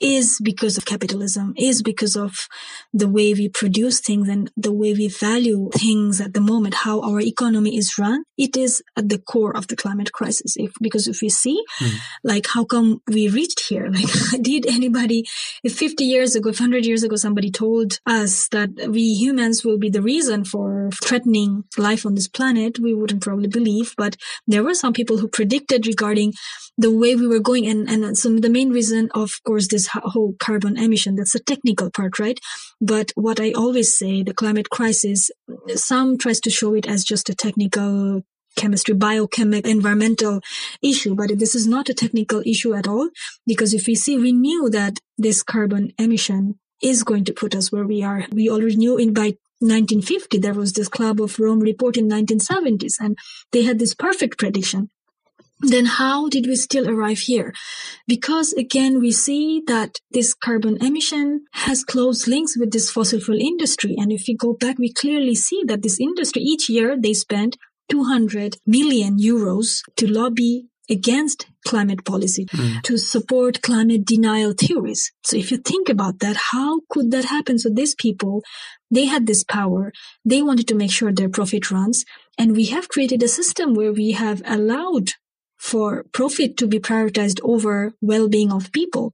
[0.00, 2.48] is because of capitalism, is because of
[2.92, 7.00] the way we produce things and the way we value things at the moment, how
[7.00, 8.24] our economy is run.
[8.36, 10.56] It is at the core of the climate crisis.
[10.56, 11.94] If, because if we see, mm.
[12.22, 13.90] like, how come we reached here?
[13.96, 15.24] Like, did anybody,
[15.64, 19.78] if 50 years ago, if 100 years ago, somebody told us that we humans will
[19.78, 23.94] be the reason for threatening life on this planet, we wouldn't probably believe.
[23.96, 26.34] But there were some people who predicted regarding
[26.78, 27.66] the way we were going.
[27.66, 31.90] And, and so the main reason, of course, this whole carbon emission, that's the technical
[31.90, 32.38] part, right?
[32.80, 35.30] But what I always say, the climate crisis,
[35.74, 38.22] some tries to show it as just a technical
[38.56, 40.40] chemistry, biochemical, environmental
[40.82, 43.10] issue, but this is not a technical issue at all.
[43.46, 47.72] Because if we see, we knew that this carbon emission is going to put us
[47.72, 48.26] where we are.
[48.30, 52.94] We already knew in by 1950, there was this Club of Rome report in 1970s,
[53.00, 53.16] and
[53.52, 54.90] they had this perfect prediction
[55.60, 57.52] then how did we still arrive here?
[58.06, 63.38] Because again, we see that this carbon emission has close links with this fossil fuel
[63.40, 63.94] industry.
[63.96, 67.56] And if we go back, we clearly see that this industry each year they spend
[67.88, 72.82] 200 million euros to lobby against climate policy mm.
[72.82, 75.10] to support climate denial theories.
[75.24, 77.58] So if you think about that, how could that happen?
[77.58, 78.42] So these people,
[78.90, 79.92] they had this power.
[80.24, 82.04] They wanted to make sure their profit runs.
[82.38, 85.10] And we have created a system where we have allowed
[85.66, 89.12] for profit to be prioritized over well-being of people.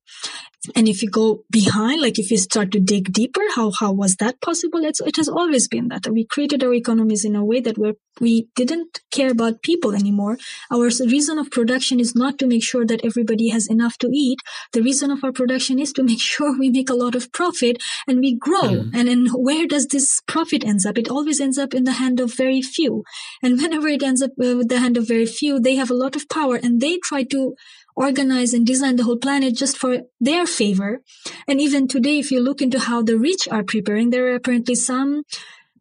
[0.77, 4.17] And if you go behind, like if you start to dig deeper, how, how was
[4.17, 4.85] that possible?
[4.85, 7.95] It's, it has always been that we created our economies in a way that we
[8.21, 10.37] we didn't care about people anymore.
[10.71, 14.39] Our reason of production is not to make sure that everybody has enough to eat.
[14.73, 17.83] The reason of our production is to make sure we make a lot of profit
[18.07, 18.63] and we grow.
[18.63, 18.91] Mm.
[18.95, 20.99] And then where does this profit ends up?
[20.99, 23.03] It always ends up in the hand of very few.
[23.43, 25.95] And whenever it ends up uh, with the hand of very few, they have a
[25.95, 27.55] lot of power and they try to
[27.95, 31.03] organize and design the whole planet just for their favor.
[31.47, 34.75] And even today, if you look into how the rich are preparing, there are apparently
[34.75, 35.25] some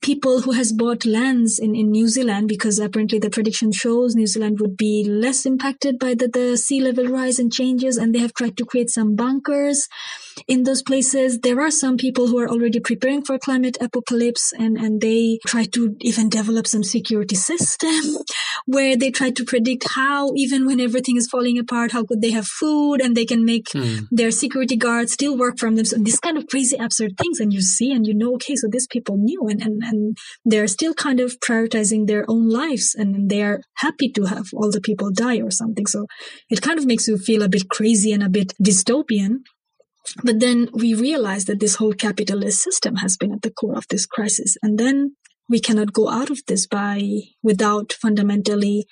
[0.02, 4.26] people who has bought lands in, in New Zealand because apparently the prediction shows New
[4.26, 8.19] Zealand would be less impacted by the, the sea level rise and changes and they
[8.19, 9.88] have tried to create some bunkers
[10.48, 11.39] in those places.
[11.39, 15.65] There are some people who are already preparing for climate apocalypse and, and they try
[15.65, 18.17] to even develop some security system
[18.65, 22.32] where they try to predict how, even when everything is falling apart, how could they
[22.32, 24.00] have food and they can make hmm.
[24.12, 25.86] their security guards still work from them.
[25.86, 27.39] So this kind of crazy, absurd things.
[27.39, 30.67] And you see and you know, okay, so these people knew and, and, and they're
[30.67, 34.82] still kind of prioritizing their own lives and they are happy to have all the
[34.82, 35.86] people die or something.
[35.86, 36.08] So
[36.50, 39.39] it kind of makes you feel a bit crazy and a bit dystopian.
[40.24, 43.88] But then we realize that this whole capitalist system has been at the core of
[43.90, 44.58] this crisis.
[44.62, 45.16] And then
[45.50, 47.02] we cannot go out of this by
[47.44, 48.88] without fundamentally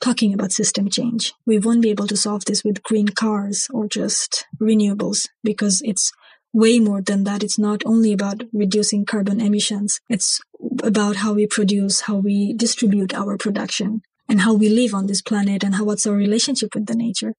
[0.00, 1.34] talking about system change.
[1.46, 6.10] We won't be able to solve this with green cars or just renewables because it's
[6.52, 7.42] way more than that.
[7.42, 10.00] It's not only about reducing carbon emissions.
[10.08, 10.40] It's
[10.82, 15.22] about how we produce, how we distribute our production and how we live on this
[15.22, 17.34] planet and how what's our relationship with the nature.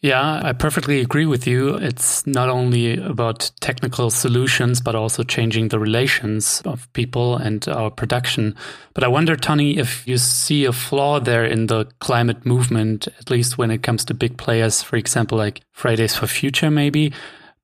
[0.00, 1.74] Yeah, I perfectly agree with you.
[1.74, 7.90] It's not only about technical solutions, but also changing the relations of people and our
[7.90, 8.54] production.
[8.94, 13.28] But I wonder, Tonny, if you see a flaw there in the climate movement, at
[13.28, 17.12] least when it comes to big players, for example, like Fridays for Future, maybe,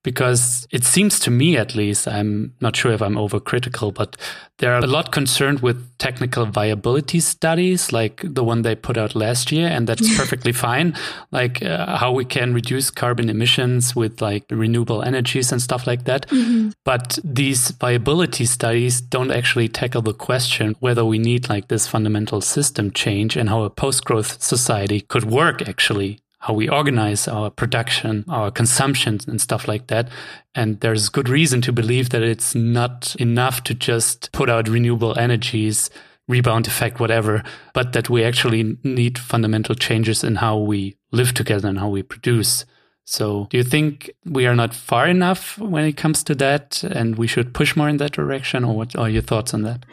[0.04, 4.16] because it seems to me, at least, I'm not sure if I'm overcritical, but
[4.58, 9.50] they're a lot concerned with technical viability studies, like the one they put out last
[9.50, 10.94] year, and that's perfectly fine.
[11.32, 16.04] Like uh, how we can reduce carbon emissions with like renewable energies and stuff like
[16.04, 16.28] that.
[16.28, 16.70] Mm-hmm.
[16.84, 22.42] But these viability studies don't actually tackle the question whether we need like this fundamental
[22.42, 28.22] system change and how a post-growth society could work actually how we organize our production,
[28.28, 30.10] our consumption, and stuff like that.
[30.54, 35.18] And there's good reason to believe that it's not enough to just put out renewable
[35.18, 35.88] energies,
[36.28, 37.42] rebound effect, whatever,
[37.72, 42.02] but that we actually need fundamental changes in how we live together and how we
[42.02, 42.66] produce.
[43.06, 47.16] So, do you think we are not far enough when it comes to that and
[47.16, 48.64] we should push more in that direction?
[48.64, 49.86] Or what are your thoughts on that?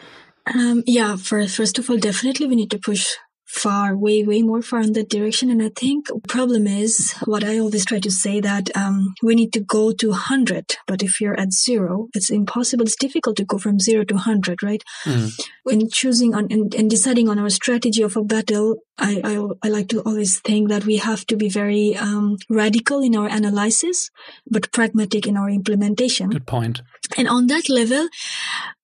[0.54, 3.16] Um, yeah, first, first of all, definitely we need to push
[3.52, 5.50] far, way, way more far in that direction.
[5.50, 9.52] And I think problem is what I always try to say that um, we need
[9.54, 10.78] to go to 100.
[10.88, 12.86] But if you're at zero, it's impossible.
[12.86, 14.82] It's difficult to go from zero to 100, right?
[15.04, 15.40] Mm.
[15.64, 19.90] When choosing on and, deciding on our strategy of a battle, I, I, I, like
[19.90, 24.12] to always think that we have to be very um, radical in our analysis,
[24.50, 26.30] but pragmatic in our implementation.
[26.30, 26.82] Good point.
[27.18, 28.08] And on that level,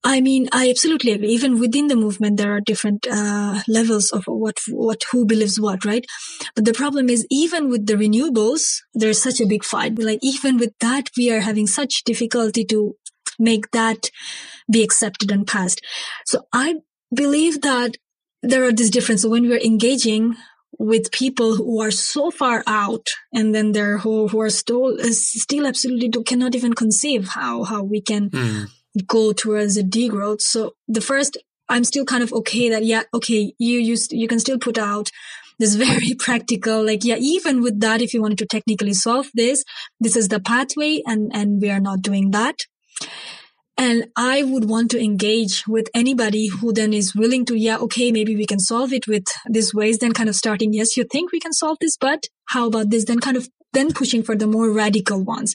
[0.03, 1.29] I mean, I absolutely agree.
[1.29, 5.85] Even within the movement, there are different uh, levels of what, what, who believes what,
[5.85, 6.05] right?
[6.55, 9.99] But the problem is, even with the renewables, there's such a big fight.
[9.99, 12.95] Like, even with that, we are having such difficulty to
[13.37, 14.09] make that
[14.71, 15.81] be accepted and passed.
[16.25, 16.77] So I
[17.13, 17.97] believe that
[18.43, 19.23] there are these differences.
[19.23, 20.35] So when we're engaging
[20.79, 25.65] with people who are so far out and then there who, who are still, still
[25.65, 28.67] absolutely do, cannot even conceive how, how we can mm
[29.05, 30.41] go towards a degrowth.
[30.41, 31.37] So the first,
[31.69, 35.11] I'm still kind of okay that, yeah, okay, you use, you can still put out
[35.59, 39.63] this very practical, like, yeah, even with that, if you wanted to technically solve this,
[39.99, 42.55] this is the pathway and, and we are not doing that.
[43.77, 48.11] And I would want to engage with anybody who then is willing to, yeah, okay,
[48.11, 49.99] maybe we can solve it with these ways.
[49.99, 53.05] Then kind of starting, yes, you think we can solve this, but how about this?
[53.05, 55.53] Then kind of then pushing for the more radical ones.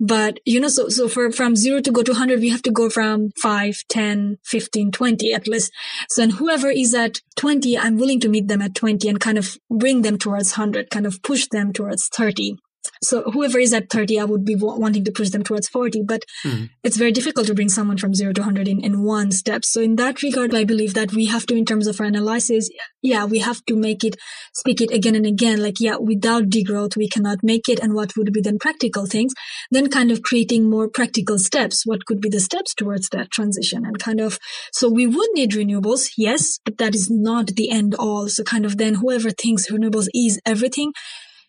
[0.00, 2.70] But, you know, so, so for, from zero to go to 100, we have to
[2.70, 5.72] go from 5, 10, 15, 20 at least.
[6.08, 9.36] So, and whoever is at 20, I'm willing to meet them at 20 and kind
[9.36, 12.58] of bring them towards 100, kind of push them towards 30
[13.02, 16.22] so whoever is at 30 i would be wanting to push them towards 40 but
[16.44, 16.64] mm-hmm.
[16.82, 19.64] it's very difficult to bring someone from 0 to 100 in, in one step.
[19.64, 22.70] So in that regard i believe that we have to in terms of our analysis
[23.02, 24.16] yeah we have to make it
[24.54, 28.16] speak it again and again like yeah without degrowth we cannot make it and what
[28.16, 29.32] would be then practical things
[29.70, 31.84] then kind of creating more practical steps.
[31.84, 33.84] What could be the steps towards that transition?
[33.84, 34.38] And kind of
[34.72, 38.28] so we would need renewables yes but that is not the end all.
[38.28, 40.92] So kind of then whoever thinks renewables is everything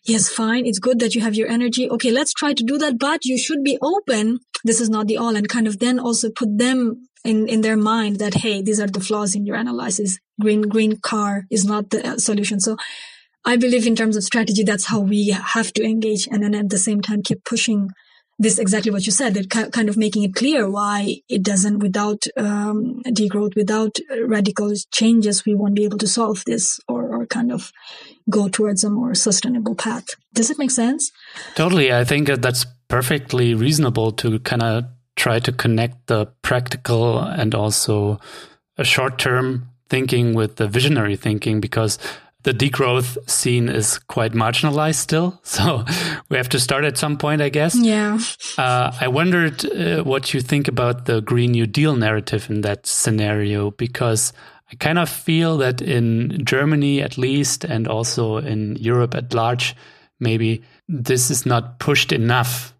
[0.04, 0.66] yes, fine.
[0.66, 1.88] It's good that you have your energy.
[1.90, 4.40] Okay, let's try to do that, but you should be open.
[4.64, 7.76] This is not the all and kind of then also put them in, in their
[7.76, 10.18] mind that, hey, these are the flaws in your analysis.
[10.40, 12.60] Green, green car is not the uh, solution.
[12.60, 12.76] So
[13.44, 16.70] I believe in terms of strategy, that's how we have to engage and then at
[16.70, 17.90] the same time keep pushing
[18.40, 22.24] this exactly what you said that kind of making it clear why it doesn't without
[22.38, 27.52] um, degrowth without radical changes we won't be able to solve this or, or kind
[27.52, 27.70] of
[28.30, 30.06] go towards a more sustainable path.
[30.32, 31.12] Does it make sense?
[31.54, 31.92] Totally.
[31.92, 34.84] I think that's perfectly reasonable to kind of
[35.16, 38.18] try to connect the practical and also
[38.78, 41.98] a short term thinking with the visionary thinking because
[42.42, 45.40] the degrowth scene is quite marginalized still.
[45.50, 45.84] So
[46.28, 47.74] we have to start at some point, I guess.
[47.74, 48.18] Yeah.
[48.56, 52.86] Uh, I wondered uh, what you think about the Green New Deal narrative in that
[52.86, 54.32] scenario, because
[54.72, 59.74] I kind of feel that in Germany, at least, and also in Europe at large,
[60.20, 62.72] maybe this is not pushed enough.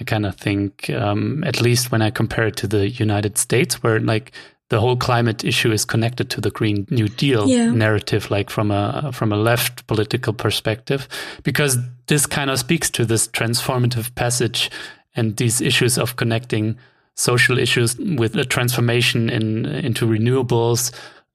[0.00, 3.82] I kind of think, um, at least when I compare it to the United States,
[3.82, 4.32] where like
[4.68, 7.70] the whole climate issue is connected to the Green New Deal yeah.
[7.70, 11.08] narrative, like from a from a left political perspective,
[11.42, 14.70] because this kind of speaks to this transformative passage
[15.14, 16.76] and these issues of connecting
[17.14, 20.92] social issues with a transformation in into renewables,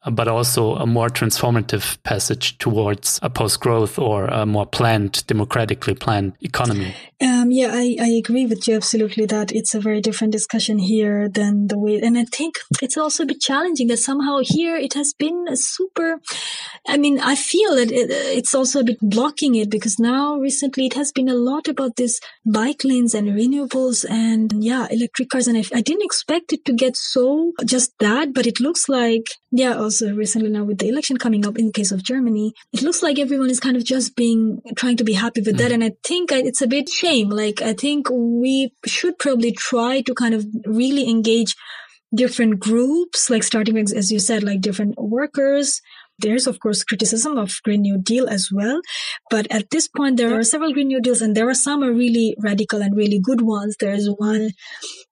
[0.09, 6.33] but also a more transformative passage towards a post-growth or a more planned, democratically planned
[6.41, 6.95] economy.
[7.21, 11.29] Um, yeah, I, I agree with you absolutely that it's a very different discussion here
[11.29, 14.93] than the way, and I think it's also a bit challenging that somehow here it
[14.95, 16.19] has been a super,
[16.87, 20.87] I mean, I feel that it, it's also a bit blocking it because now recently
[20.87, 25.47] it has been a lot about this bike lanes and renewables and yeah, electric cars.
[25.47, 29.25] And I, I didn't expect it to get so just that, but it looks like,
[29.51, 32.81] yeah, also recently now with the election coming up in the case of Germany, it
[32.81, 35.57] looks like everyone is kind of just being trying to be happy with mm.
[35.57, 35.73] that.
[35.73, 37.29] And I think it's a bit shame.
[37.29, 41.55] Like I think we should probably try to kind of really engage
[42.15, 45.81] different groups, like starting with, as you said, like different workers,
[46.19, 48.81] there's of course criticism of Green New Deal as well.
[49.29, 51.91] But at this point, there are several Green New Deals and there are some are
[51.91, 53.75] really radical and really good ones.
[53.79, 54.51] There's one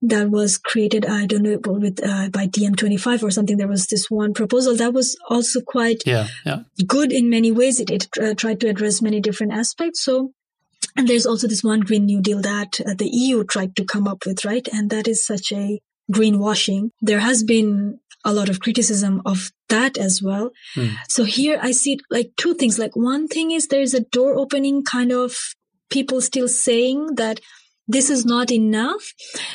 [0.02, 3.58] that was created, I don't know, with, uh, by DiEM25 or something.
[3.58, 6.62] There was this one proposal that was also quite yeah, yeah.
[6.88, 7.80] good in many ways.
[7.80, 10.02] It, it uh, tried to address many different aspects.
[10.04, 10.32] So,
[10.96, 14.08] and there's also this one Green New Deal that uh, the EU tried to come
[14.08, 14.68] up with, right?
[14.72, 15.80] And that is such a
[16.12, 16.92] greenwashing.
[17.02, 20.52] There has been a lot of criticism of that as well.
[20.76, 20.96] Mm.
[21.08, 22.80] So here I see like two things.
[22.80, 25.36] Like one thing is there's a door opening kind of
[25.90, 27.40] people still saying that
[27.90, 29.14] this is not enough.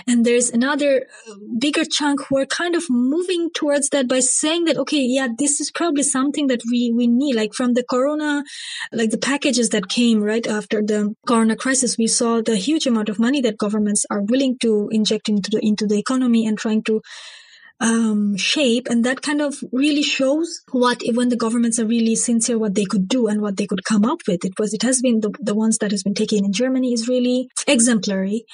[0.08, 4.64] And there's another uh, bigger chunk who are kind of moving towards that by saying
[4.64, 7.36] that, okay, yeah, this is probably something that we, we need.
[7.36, 8.42] Like from the corona,
[8.92, 13.08] like the packages that came right after the corona crisis, we saw the huge amount
[13.08, 16.82] of money that governments are willing to inject into the, into the economy and trying
[16.82, 17.00] to
[17.80, 18.88] um, shape.
[18.88, 22.84] And that kind of really shows what, when the governments are really sincere, what they
[22.84, 24.44] could do and what they could come up with.
[24.44, 27.08] It was, it has been the, the ones that has been taken in Germany is
[27.08, 28.44] really exemplary.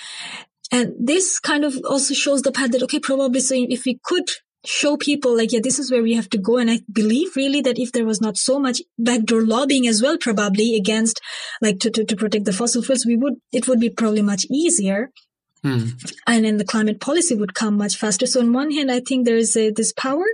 [0.72, 4.28] And this kind of also shows the path that, okay, probably so if we could
[4.64, 6.58] show people like, yeah, this is where we have to go.
[6.58, 10.18] And I believe really that if there was not so much backdoor lobbying as well,
[10.18, 11.20] probably against
[11.62, 14.46] like to, to, to protect the fossil fuels, we would, it would be probably much
[14.50, 15.10] easier.
[15.64, 16.18] Mm.
[16.26, 18.26] And then the climate policy would come much faster.
[18.26, 20.24] So on one hand, I think there is a, this power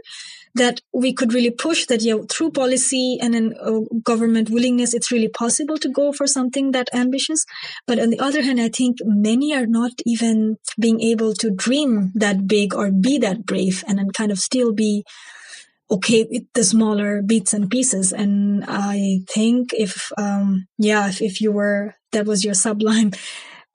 [0.56, 5.12] that we could really push that yeah through policy and then uh, government willingness it's
[5.12, 7.44] really possible to go for something that ambitious
[7.86, 12.10] but on the other hand i think many are not even being able to dream
[12.14, 15.04] that big or be that brave and then kind of still be
[15.90, 21.40] okay with the smaller bits and pieces and i think if um yeah if, if
[21.40, 23.12] you were that was your sublime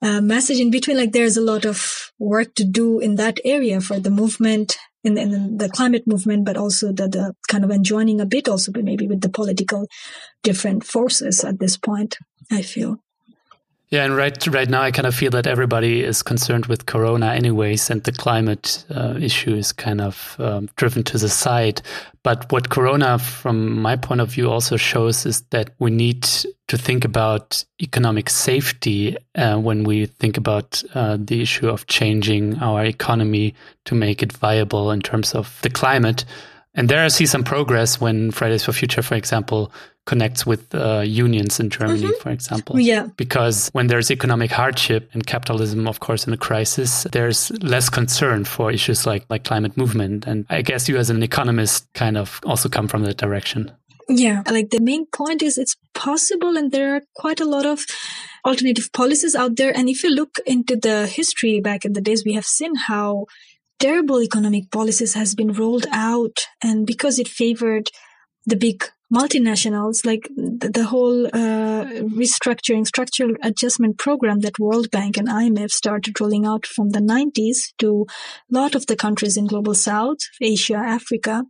[0.02, 0.96] uh, message in between.
[0.96, 5.18] Like there's a lot of work to do in that area for the movement in,
[5.18, 8.84] in the climate movement, but also the, the kind of enjoining a bit also, but
[8.84, 9.86] maybe with the political
[10.42, 12.16] different forces at this point,
[12.50, 12.98] I feel.
[13.92, 17.26] Yeah, and right right now I kind of feel that everybody is concerned with Corona,
[17.26, 21.82] anyways, and the climate uh, issue is kind of um, driven to the side.
[22.22, 26.22] But what Corona, from my point of view, also shows is that we need
[26.68, 32.56] to think about economic safety uh, when we think about uh, the issue of changing
[32.60, 36.24] our economy to make it viable in terms of the climate.
[36.74, 39.70] And there I see some progress when Fridays for Future, for example,
[40.04, 42.20] connects with uh, unions in Germany, mm-hmm.
[42.20, 42.78] for example.
[42.78, 43.08] Yeah.
[43.16, 48.44] Because when there's economic hardship and capitalism, of course, in a crisis, there's less concern
[48.44, 50.26] for issues like, like climate movement.
[50.26, 53.70] And I guess you as an economist kind of also come from that direction.
[54.08, 54.42] Yeah.
[54.50, 57.86] Like the main point is it's possible and there are quite a lot of
[58.44, 59.76] alternative policies out there.
[59.76, 63.26] And if you look into the history back in the days, we have seen how
[63.78, 67.90] terrible economic policies has been rolled out and because it favored
[68.46, 71.84] the big multinationals, like the, the whole uh,
[72.22, 77.74] restructuring, structural adjustment program that World Bank and IMF started rolling out from the 90s
[77.78, 78.06] to
[78.50, 81.44] a lot of the countries in global south, Asia, Africa,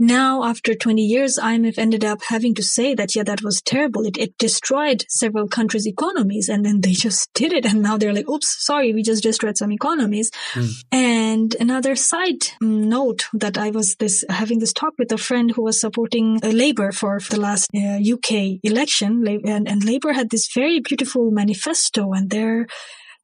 [0.00, 4.06] now, after 20 years, IMF ended up having to say that, yeah, that was terrible.
[4.06, 6.48] It, it destroyed several countries' economies.
[6.48, 7.66] And then they just did it.
[7.66, 10.30] And now they're like, oops, sorry, we just destroyed some economies.
[10.54, 10.72] Mm.
[10.90, 15.64] And another side note that I was this, having this talk with a friend who
[15.64, 19.26] was supporting uh, Labour for, for the last uh, UK election.
[19.44, 22.66] And, and Labour had this very beautiful manifesto and there,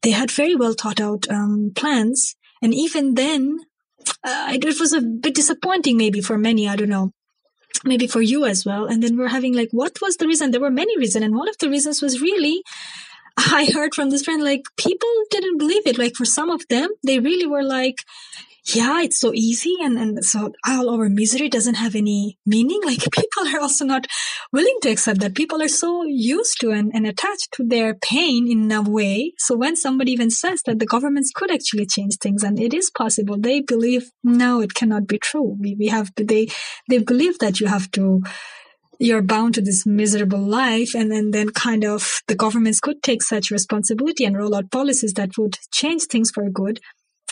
[0.03, 2.37] they had very well thought out um, plans.
[2.61, 3.61] And even then,
[4.25, 6.69] uh, it was a bit disappointing maybe for many.
[6.69, 7.13] I don't know.
[7.85, 8.87] Maybe for you as well.
[8.87, 10.51] And then we're having like, what was the reason?
[10.51, 11.25] There were many reasons.
[11.25, 12.63] And one of the reasons was really,
[13.37, 15.99] I heard from this friend, like people didn't believe it.
[15.99, 17.97] Like for some of them, they really were like,
[18.75, 19.77] yeah, it's so easy.
[19.81, 22.81] And, and so all our misery doesn't have any meaning.
[22.87, 24.07] Like people are also not
[24.53, 25.35] willing to accept that.
[25.35, 29.33] People are so used to and, and attached to their pain in a way.
[29.39, 32.91] So when somebody even says that the governments could actually change things and it is
[32.91, 35.57] possible, they believe, no, it cannot be true.
[35.59, 36.49] We, we have, they,
[36.89, 38.23] they believe that you have to,
[39.01, 43.23] you're bound to this miserable life and then, then kind of the governments could take
[43.23, 46.81] such responsibility and roll out policies that would change things for good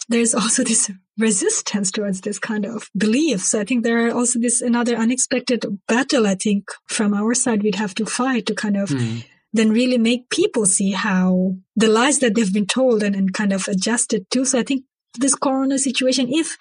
[0.08, 3.40] there's also this resistance towards this kind of belief.
[3.40, 7.62] So I think there are also this another unexpected battle, I think, from our side
[7.62, 9.24] we'd have to fight to kind of mm.
[9.52, 13.52] then really make people see how the lies that they've been told and, and kind
[13.52, 14.44] of adjusted to.
[14.44, 14.84] So I think
[15.18, 16.56] this corona situation, if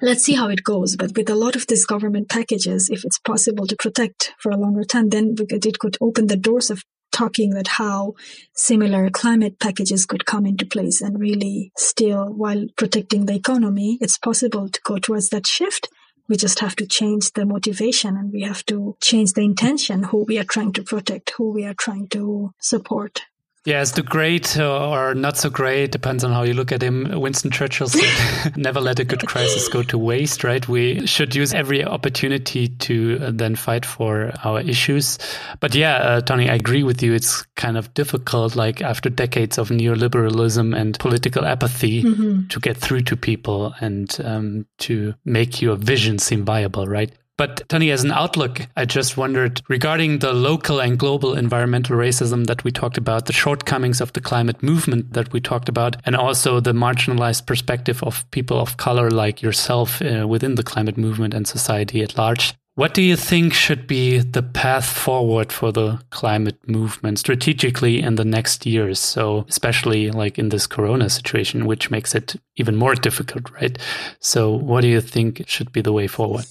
[0.00, 3.18] let's see how it goes, but with a lot of these government packages, if it's
[3.18, 6.82] possible to protect for a longer time, then it could open the doors of
[7.12, 8.14] talking that how
[8.54, 14.18] similar climate packages could come into place and really still while protecting the economy, it's
[14.18, 15.88] possible to go towards that shift.
[16.28, 20.24] We just have to change the motivation and we have to change the intention, who
[20.24, 23.22] we are trying to protect, who we are trying to support.
[23.66, 27.20] Yes, the great or not so great depends on how you look at him.
[27.20, 30.66] Winston Churchill said, "Never let a good crisis go to waste." Right?
[30.66, 35.18] We should use every opportunity to uh, then fight for our issues.
[35.60, 37.12] But yeah, uh, Tonny, I agree with you.
[37.12, 42.46] It's kind of difficult, like after decades of neoliberalism and political apathy, mm-hmm.
[42.48, 46.86] to get through to people and um, to make your vision seem viable.
[46.86, 47.12] Right?
[47.40, 52.44] But Tonny, as an outlook, I just wondered regarding the local and global environmental racism
[52.48, 56.14] that we talked about, the shortcomings of the climate movement that we talked about, and
[56.14, 61.32] also the marginalized perspective of people of color like yourself uh, within the climate movement
[61.32, 62.52] and society at large.
[62.74, 68.16] What do you think should be the path forward for the climate movement strategically in
[68.16, 68.98] the next years?
[68.98, 73.78] So, especially like in this corona situation, which makes it even more difficult, right?
[74.20, 76.44] So, what do you think should be the way forward?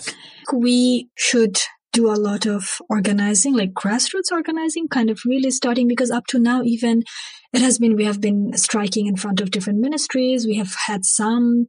[0.54, 1.58] We should
[1.92, 6.40] do a lot of organizing, like grassroots organizing, kind of really starting because up to
[6.40, 7.04] now, even
[7.54, 10.46] it has been, we have been striking in front of different ministries.
[10.46, 11.68] We have had some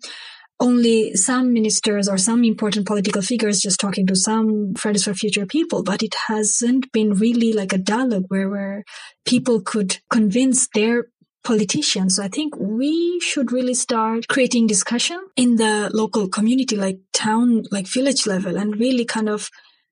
[0.60, 5.46] only some ministers or some important political figures just talking to some Fridays for Future
[5.46, 8.84] people, but it hasn't been really like a dialogue where, where
[9.24, 11.06] people could convince their
[11.42, 12.16] politicians.
[12.16, 17.64] So I think we should really start creating discussion in the local community, like town,
[17.70, 19.50] like village level and really kind of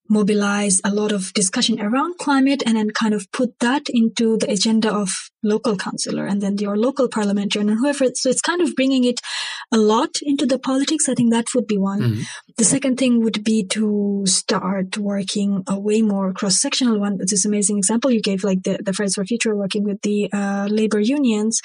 [0.08, 4.50] mobilize a lot of discussion around climate and then kind of put that into the
[4.50, 5.10] agenda of
[5.42, 8.06] local councillor and then your local parliamentarian and whoever.
[8.14, 9.20] So it's kind of bringing it
[9.70, 11.08] a lot into the politics.
[11.08, 12.00] I think that would be one.
[12.00, 12.22] Mm-hmm.
[12.56, 17.18] The second thing would be to start working a way more cross-sectional one.
[17.18, 20.66] This amazing example you gave, like the, the Fridays for Future working with the uh,
[20.70, 21.60] labor unions.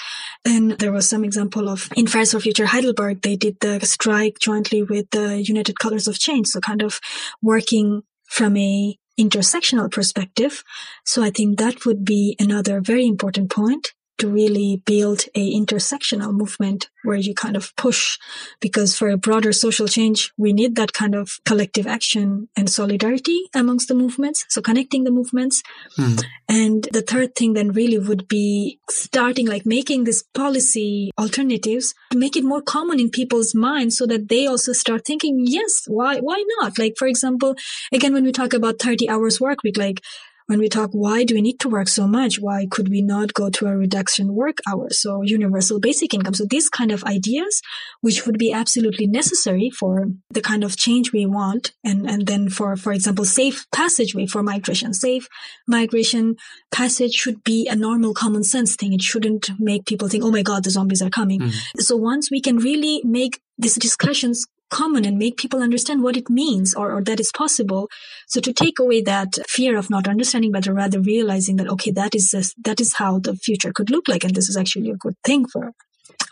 [0.45, 4.37] And there was some example of in Fridays for Future Heidelberg, they did the strike
[4.39, 6.47] jointly with the United Colors of Change.
[6.47, 6.99] So kind of
[7.41, 8.03] working
[8.34, 10.63] from a intersectional perspective.
[11.05, 13.93] So I think that would be another very important point
[14.24, 18.17] to really build a intersectional movement where you kind of push
[18.61, 23.49] because for a broader social change we need that kind of collective action and solidarity
[23.53, 25.61] amongst the movements so connecting the movements
[25.99, 26.24] mm.
[26.47, 32.17] and the third thing then really would be starting like making this policy alternatives to
[32.17, 36.19] make it more common in people's minds so that they also start thinking yes why
[36.19, 37.55] why not like for example
[37.91, 39.99] again when we talk about 30 hours work week like
[40.47, 42.39] when we talk, why do we need to work so much?
[42.39, 44.99] Why could we not go to a reduction work hours?
[44.99, 46.33] So universal basic income.
[46.33, 47.61] So these kind of ideas,
[48.01, 51.71] which would be absolutely necessary for the kind of change we want.
[51.83, 55.27] And, and then for, for example, safe passageway for migration, safe
[55.67, 56.35] migration
[56.71, 58.93] passage should be a normal common sense thing.
[58.93, 61.39] It shouldn't make people think, Oh my God, the zombies are coming.
[61.39, 61.53] Mm.
[61.79, 66.30] So once we can really make these discussions common and make people understand what it
[66.30, 67.89] means or, or that is possible.
[68.28, 72.15] So to take away that fear of not understanding, but rather realizing that, okay, that
[72.15, 74.24] is, this, that is how the future could look like.
[74.24, 75.74] And this is actually a good thing for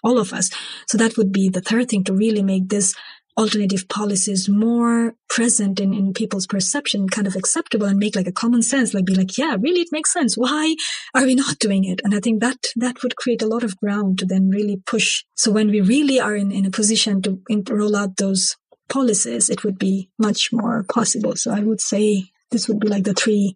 [0.04, 0.50] all of us.
[0.88, 2.96] So that would be the third thing to really make this
[3.38, 8.32] alternative policies more present in, in people's perception, kind of acceptable and make like a
[8.32, 10.38] common sense, like be like, yeah, really, it makes sense.
[10.38, 10.76] Why
[11.14, 12.02] are we not doing it?
[12.04, 15.24] And I think that, that would create a lot of ground to then really push.
[15.36, 18.58] So when we really are in, in a position to in, roll out those
[18.90, 21.36] policies, it would be much more possible.
[21.36, 23.56] So I would say this would be like the three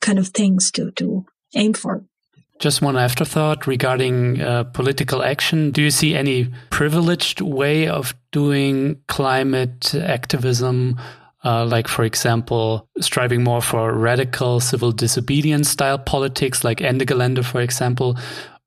[0.00, 2.04] kind of things to, to aim for.
[2.58, 5.70] Just one afterthought regarding uh, political action.
[5.70, 11.00] Do you see any privileged way of doing climate activism?
[11.44, 17.44] Uh, like, for example, striving more for radical civil disobedience style politics, like Ende Gelände,
[17.44, 18.18] for example,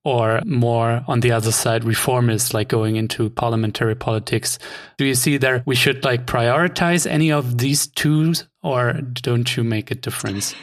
[0.06, 4.58] or more on the other side, reformist, like going into parliamentary politics.
[4.98, 8.34] Do you see there we should like prioritize any of these two,
[8.64, 10.56] or don't you make a difference?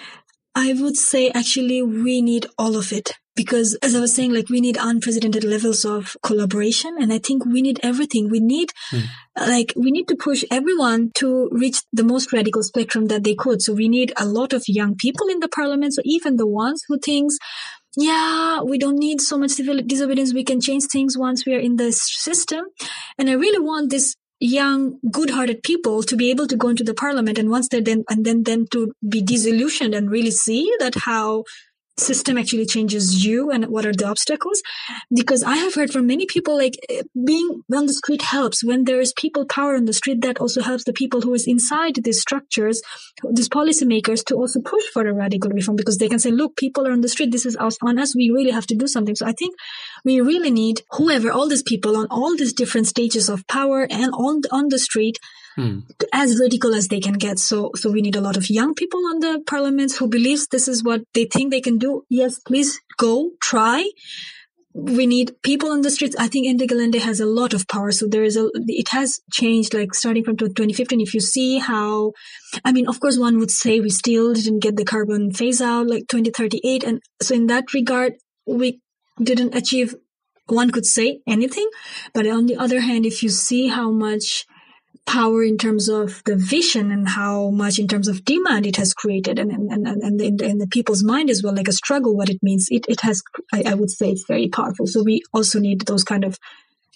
[0.58, 4.48] I would say actually we need all of it because as I was saying, like
[4.48, 6.96] we need unprecedented levels of collaboration.
[6.98, 8.28] And I think we need everything.
[8.28, 9.04] We need, mm.
[9.36, 13.62] like, we need to push everyone to reach the most radical spectrum that they could.
[13.62, 15.94] So we need a lot of young people in the parliament.
[15.94, 17.38] So even the ones who thinks,
[17.96, 20.34] yeah, we don't need so much civil disobedience.
[20.34, 22.64] We can change things once we are in the system.
[23.16, 26.94] And I really want this young, good-hearted people to be able to go into the
[26.94, 30.94] parliament and once they're then, and then, then to be disillusioned and really see that
[30.94, 31.44] how
[32.00, 34.62] system actually changes you and what are the obstacles.
[35.14, 38.64] Because i have heard from many people like eh, being on the street helps.
[38.64, 41.46] When there is people power on the street that also helps the people who is
[41.46, 42.82] inside these structures
[43.32, 46.86] these policymakers to also push for a radical reform because they can say look people
[46.86, 47.32] are on the street.
[47.32, 48.14] This is us on us.
[48.14, 49.16] We really have to do something.
[49.16, 49.54] So i think
[50.04, 54.12] we really need whoever all these people on all these different stages of power and
[54.14, 55.18] on on the street
[55.58, 55.82] mm.
[56.12, 57.38] as radical as they can get.
[57.38, 60.68] So, so we need a lot of young people on the parliaments who believes this
[60.68, 62.04] is what they think they can do.
[62.08, 63.90] Yes, please go try.
[64.74, 66.14] We need people on the streets.
[66.16, 67.90] I think Ende has a lot of power.
[67.90, 71.00] So there is a, it has changed like starting from 2015.
[71.00, 72.12] If you see how,
[72.64, 75.88] I mean, of course, one would say we still didn't get the carbon phase out
[75.88, 76.84] like 2038.
[76.84, 78.14] And so in that regard,
[78.46, 78.80] we
[79.22, 79.94] didn't achieve
[80.46, 81.68] one could say anything.
[82.14, 84.46] But on the other hand, if you see how much
[85.06, 88.92] power in terms of the vision and how much in terms of demand it has
[88.92, 91.72] created and, and, and, and in, the, in the people's mind as well, like a
[91.72, 92.68] struggle, what it means.
[92.70, 94.86] It, it has, I, I would say it's very powerful.
[94.86, 96.38] So we also need those kind of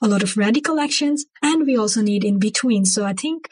[0.03, 2.85] a lot of radical actions and we also need in between.
[2.85, 3.49] So I think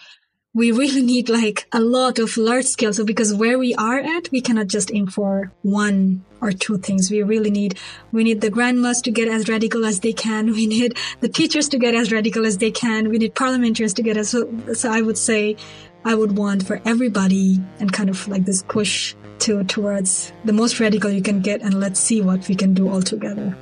[0.52, 2.92] we really need like a lot of large scale.
[2.92, 7.10] So because where we are at, we cannot just aim for one or two things.
[7.10, 7.78] We really need,
[8.10, 10.52] we need the grandmas to get as radical as they can.
[10.60, 13.10] We need the teachers to get as radical as they can.
[13.10, 15.56] We need parliamentarians to get as, so, so I would say
[16.04, 20.80] I would want for everybody and kind of like this push to, towards the most
[20.80, 23.56] radical you can get and let's see what we can do all together.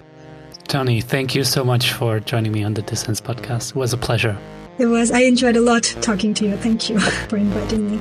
[0.69, 3.71] Tonny, thank you so much for joining me on the Dissens podcast.
[3.71, 4.39] It was a pleasure.
[4.79, 5.11] It was.
[5.11, 6.57] I enjoyed a lot talking to you.
[6.57, 7.99] Thank you for inviting me.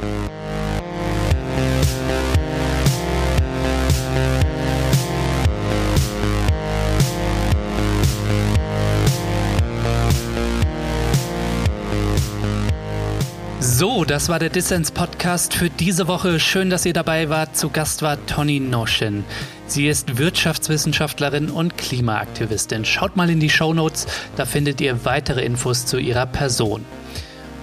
[13.79, 16.39] So, das war der Dissens Podcast für diese Woche.
[16.39, 17.55] Schön, dass ihr dabei wart.
[17.55, 19.23] Zu Gast war Toni Noschen.
[19.67, 22.85] Sie ist Wirtschaftswissenschaftlerin und Klimaaktivistin.
[22.85, 26.85] Schaut mal in die Show Notes, da findet ihr weitere Infos zu ihrer Person.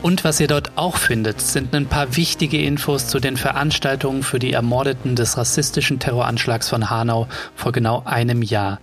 [0.02, 4.38] Und was ihr dort auch findet, sind ein paar wichtige Infos zu den Veranstaltungen für
[4.38, 8.78] die Ermordeten des rassistischen Terroranschlags von Hanau vor genau einem Jahr.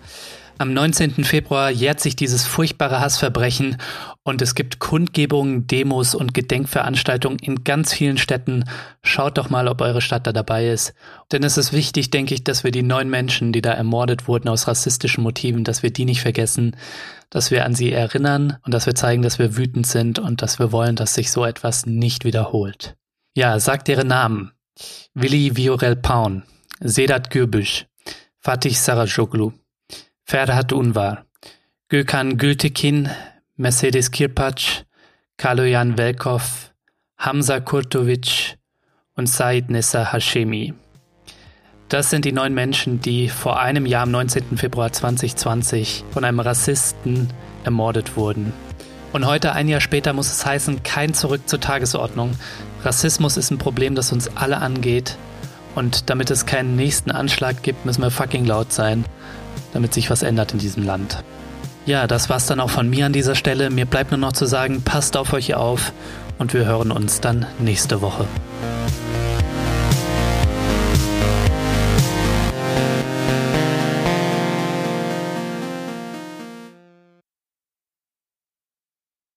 [0.57, 1.23] Am 19.
[1.23, 3.77] Februar jährt sich dieses furchtbare Hassverbrechen
[4.23, 8.65] und es gibt Kundgebungen, Demos und Gedenkveranstaltungen in ganz vielen Städten.
[9.01, 10.93] Schaut doch mal, ob eure Stadt da dabei ist.
[11.31, 14.47] Denn es ist wichtig, denke ich, dass wir die neun Menschen, die da ermordet wurden
[14.47, 16.75] aus rassistischen Motiven, dass wir die nicht vergessen,
[17.31, 20.59] dass wir an sie erinnern und dass wir zeigen, dass wir wütend sind und dass
[20.59, 22.95] wir wollen, dass sich so etwas nicht wiederholt.
[23.35, 24.51] Ja, sagt ihre Namen.
[25.13, 26.43] Willi Viorel Paun,
[26.79, 27.85] Sedat Gürbüş,
[28.39, 29.53] Fatih Sarajoglu,
[30.23, 31.25] Ferhat Unvar,
[31.89, 33.09] Gökhan Gültekin,
[33.61, 34.87] Mercedes Kirpac,
[35.37, 36.73] Kaloyan Velkov,
[37.19, 38.57] Hamza Kurtovic
[39.15, 40.73] und Said Nessa Hashemi.
[41.87, 44.57] Das sind die neun Menschen, die vor einem Jahr am 19.
[44.57, 47.29] Februar 2020 von einem Rassisten
[47.63, 48.51] ermordet wurden.
[49.13, 52.31] Und heute, ein Jahr später, muss es heißen, kein Zurück zur Tagesordnung.
[52.83, 55.17] Rassismus ist ein Problem, das uns alle angeht.
[55.75, 59.05] Und damit es keinen nächsten Anschlag gibt, müssen wir fucking laut sein
[59.73, 61.23] damit sich was ändert in diesem Land.
[61.85, 63.69] Ja, das war's dann auch von mir an dieser Stelle.
[63.69, 65.93] Mir bleibt nur noch zu sagen, passt auf euch auf
[66.37, 68.25] und wir hören uns dann nächste Woche.